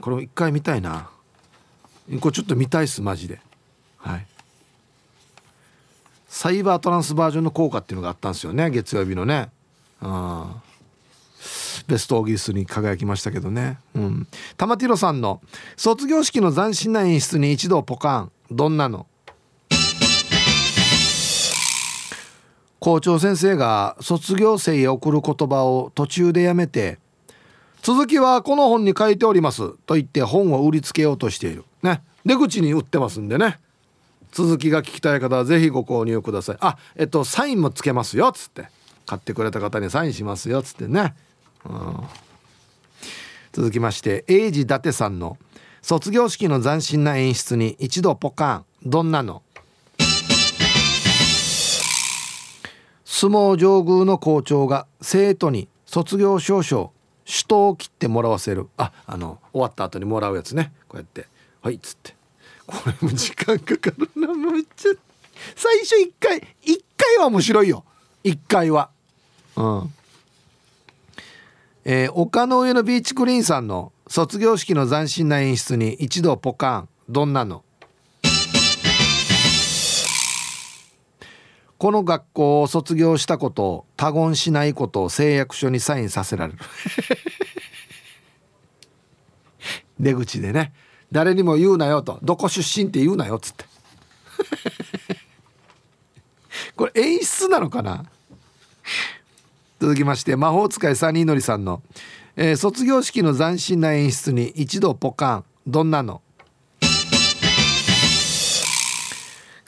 [0.01, 1.11] これも一回見たいな。
[2.21, 3.41] これちょっと見たいっすマジで。
[3.97, 4.27] はい。
[6.29, 9.51] サイバートランスバージョンの効果っていうのがあったんですよね月曜日のね。
[10.03, 10.45] うん。
[11.87, 13.79] ベストオーギースに輝きましたけどね。
[13.95, 14.27] うん。
[14.57, 15.41] 玉ティロさんの
[15.77, 18.33] 卒業式の斬新な演出に一度ポカン。
[18.51, 19.07] どんなの？
[22.85, 26.99] 校長先生が卒業生へ送る言葉を途中でやめて
[27.81, 31.65] 続きはこの本に書いておりますと言って本を売りつけようとしている。
[31.83, 32.03] ね。
[32.27, 33.59] 出口に売ってますんでね。
[34.33, 36.57] 続きが聞きたい方はぜひご購入ください。
[36.61, 38.69] あえっとサインもつけますよっつって。
[39.07, 41.15] 買ってくれた方にサインしますよっつってね。
[43.55, 45.39] 続きまして英治伊達さんの
[45.81, 48.65] 卒業式の斬新な演出に一度ポカン。
[48.85, 49.43] どんなの？
[53.17, 56.93] 相撲上宮の校長が生徒に卒業証書
[57.25, 58.67] 首都を切ってもらわせる。
[58.77, 60.73] ああの終わった後にもらうやつね。
[60.89, 61.29] こうやって。
[61.63, 62.17] はいっつって。
[62.67, 64.93] これも時間かかるなめっちゃ。
[65.55, 66.43] 最初1回1
[66.97, 67.85] 回は面白いよ。
[68.25, 68.91] 1回は。
[69.55, 69.95] うん。
[71.85, 76.89] えー、丘の上のビーチクリーンさんの卒業式の斬新な演出に一度ポカン。
[77.09, 77.63] どんなの？
[81.85, 86.59] この学校を卒業したことを他言しないことを誓約書にサインさせられる。
[90.01, 90.73] 出口でね。
[91.13, 92.19] 誰にも言うなよと。
[92.23, 93.67] どこ出身って言うなよっつって。
[96.75, 98.07] これ演出なのかな？
[99.79, 101.83] 続きまして魔法使いサニーのりさんの、
[102.37, 105.45] えー、卒業式の斬新な演出に一度ポカン。
[105.67, 106.23] どんなの？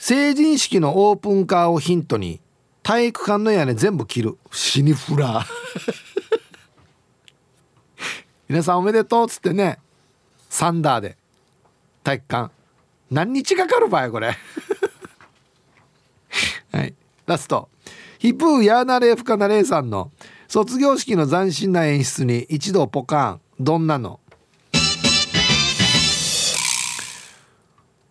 [0.09, 2.41] 成人式のオープンカーをヒントに
[2.85, 4.39] 体育館の屋根全部切る。
[4.53, 5.47] 死にフラー。
[8.49, 9.81] 皆さんおめでとうっつってね。
[10.49, 11.17] サンダーで。
[12.05, 12.53] 体育館。
[13.11, 14.39] 何日かかるばいこれ。
[16.71, 16.95] はい。
[17.27, 17.69] ラスト。
[18.21, 20.13] ヒプーヤーナレーフカナレーさんの。
[20.47, 23.41] 卒業式の斬新な演出に一度ポカン。
[23.59, 24.21] どんなの？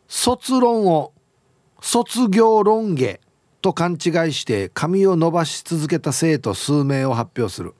[0.09, 1.13] 卒論を
[1.85, 3.19] 卒業論下
[3.61, 3.99] と勘違い
[4.33, 7.75] して髪を伸ばし続けた生徒数名を発表する。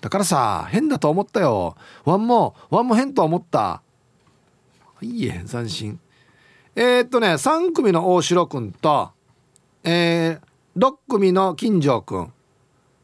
[0.00, 1.76] だからさ変だと思ったよ。
[2.04, 3.82] ワンもワンも変と思った。
[5.00, 6.00] いいえ斬新。
[6.74, 9.12] えー、っとね3組の大城君と
[9.84, 12.32] えー、6組の金城くん。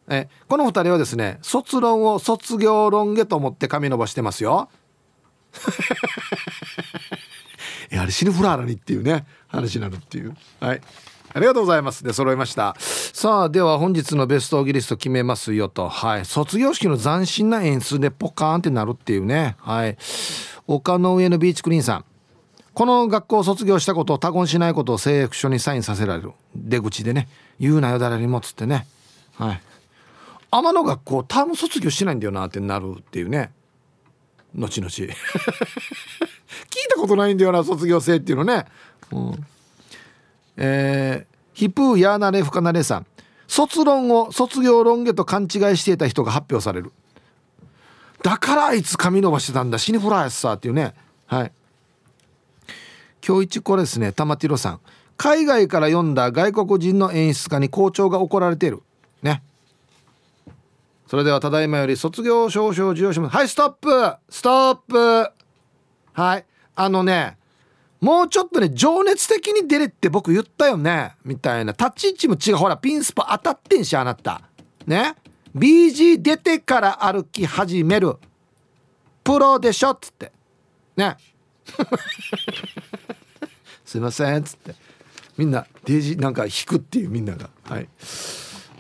[0.09, 4.69] えこの2人はですね卒論を卒業論下と思って髪伸ばしてますよ。
[7.93, 10.35] やはりシルフラーラにっていうね話になるっていう。
[10.61, 10.81] はい。
[11.35, 12.05] ありがとうございます。
[12.05, 12.75] で揃いました。
[12.79, 15.89] さあでは本日のベストオギリスト決めますよと。
[15.89, 16.25] はい。
[16.25, 19.57] 卒業式の斬新な演出でポカーンってなるっていうね。
[19.59, 19.97] はい。
[20.67, 22.05] 丘の上のビーチクリーンさん。
[22.75, 26.33] この学校を卒業したことを他言しないことを誓約書にサインさせられる。
[26.55, 27.29] 出口でね。
[27.61, 28.87] 言うなよ誰にもっつってね。
[29.37, 29.61] はい。
[30.51, 33.53] 天の学校ターム卒業しないんだよなってなるっていうね。
[34.55, 34.91] 後々。
[34.91, 35.15] 聞い
[36.89, 38.67] たことないんだよな卒業生っていうのね、
[39.11, 39.47] うん、
[40.57, 43.07] えー、ヒプーヤーナレフカナレさん。
[43.49, 46.93] 卒論を卒業論下と勘違いしていた人が発表される。
[48.23, 49.79] だからあいつ髪伸ばしてたんだ。
[49.79, 50.95] 死にフラーやさっていうね。
[51.27, 51.53] はい。
[53.27, 54.13] 今日一これですね。
[54.13, 54.81] 玉ティロさん。
[55.17, 58.83] 海外から読んだ外国人の演出家に校長が怒られている。
[61.13, 63.37] それではただいまより卒業証書を授与します。
[63.37, 64.17] はいストップ。
[64.31, 65.31] ストップ。
[66.15, 66.47] はい。
[66.75, 67.37] あのね
[68.01, 71.17] もうちょっとね情熱的に出れって僕言ったよね。
[71.23, 71.73] みたいな。
[71.73, 72.57] 立ち位置も違う。
[72.57, 74.41] ほらピンスポ当たってんしあなた。
[74.87, 75.17] ね。
[75.55, 78.17] BG 出てから歩き始める。
[79.23, 80.33] プロでしょっつって。
[80.97, 81.19] ね。
[83.85, 84.75] すいませんっつって。
[85.37, 87.51] みんなデイジなんか引くっていうみんなが。
[87.65, 87.87] はい。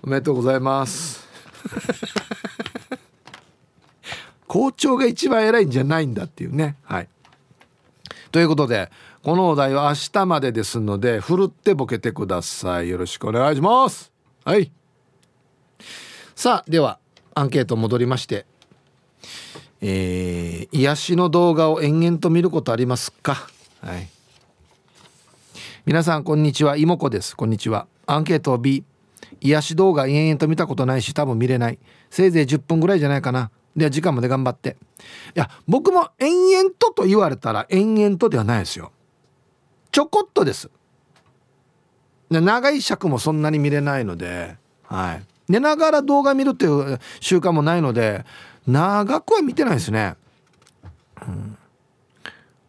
[0.02, 1.21] おめでとうございます。
[4.46, 6.76] 校長が一番偉いんじゃないんだっていうね。
[6.82, 7.08] はい。
[8.30, 8.90] ということで
[9.22, 12.88] このお題は明日までですのでふるってボケてください。
[12.88, 14.12] よろしくお願いします。
[14.44, 14.70] はい。
[16.34, 16.98] さあでは
[17.34, 18.46] アンケート戻りまして。
[19.84, 23.48] えー、癒しの動画を延々と見ることありますか？
[23.80, 24.08] はい。
[25.84, 26.76] 皆さんこんにちは。
[26.76, 27.36] 妹子です。
[27.36, 27.88] こんにちは。
[28.06, 28.84] アンケート B
[29.40, 31.78] 癒し動画延々と見たことないし多分見れない。
[32.10, 33.50] せいぜい10分ぐらいじゃないかな。
[33.76, 34.76] では時間まで頑張って。
[35.34, 38.92] いや僕も延々とと言われたら延々とではないですよ。
[39.90, 40.70] ちょこっとです。
[42.30, 45.22] で長い尺もそんなに見れないのではい。
[45.48, 48.24] 寝ながら動画見るっていう習慣もないので
[48.66, 50.14] 長くは見てないですね、
[51.26, 51.58] うん、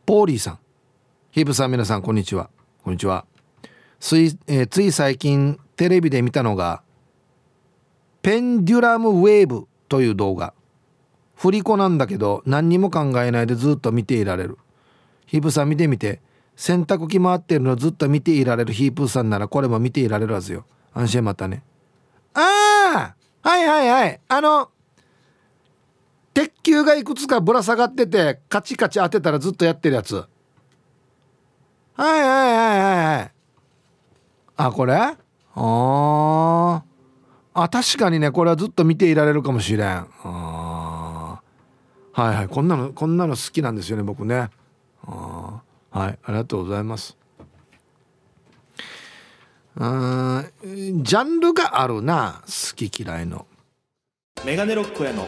[0.05, 0.59] ポーリーさん。
[1.31, 2.49] ヒープさん皆さんこんにちは。
[2.83, 3.25] こんにちは。
[3.99, 6.81] つい,、えー、つい最近テレビで見たのが
[8.21, 10.53] ペンデュラムウェーブという動画。
[11.35, 14.57] 振り子なんだけど何にも考えないでずっと見ていられる。
[15.25, 16.21] ヒープさん見てみて。
[16.55, 18.73] 洗濯機回ってるのずっと見ていられる。
[18.73, 20.65] ヒープさんならこれも見ていられるはずよ。
[20.93, 21.63] 安心またね。
[22.35, 24.21] ああはいはいはい。
[24.27, 24.69] あの
[26.33, 30.15] 鉄球がいくつかぶら下がっててカチカチ当てたらずっとやってるやつ。
[30.15, 30.27] はい
[31.97, 33.31] はいはいはいはい。
[34.55, 35.17] あこれ？
[35.55, 36.83] あ
[37.53, 40.07] あ確かにねこれはずっと見ていられるかもしれん。
[40.15, 41.41] は
[42.17, 42.47] いはい。
[42.47, 44.49] こんなのこんなの好きなんですよね僕ね。
[45.05, 47.17] あはいありがとうございます。
[49.75, 50.51] うん
[51.03, 53.47] ジャンルがあるな好き嫌いの。
[54.45, 55.27] メガネロックへの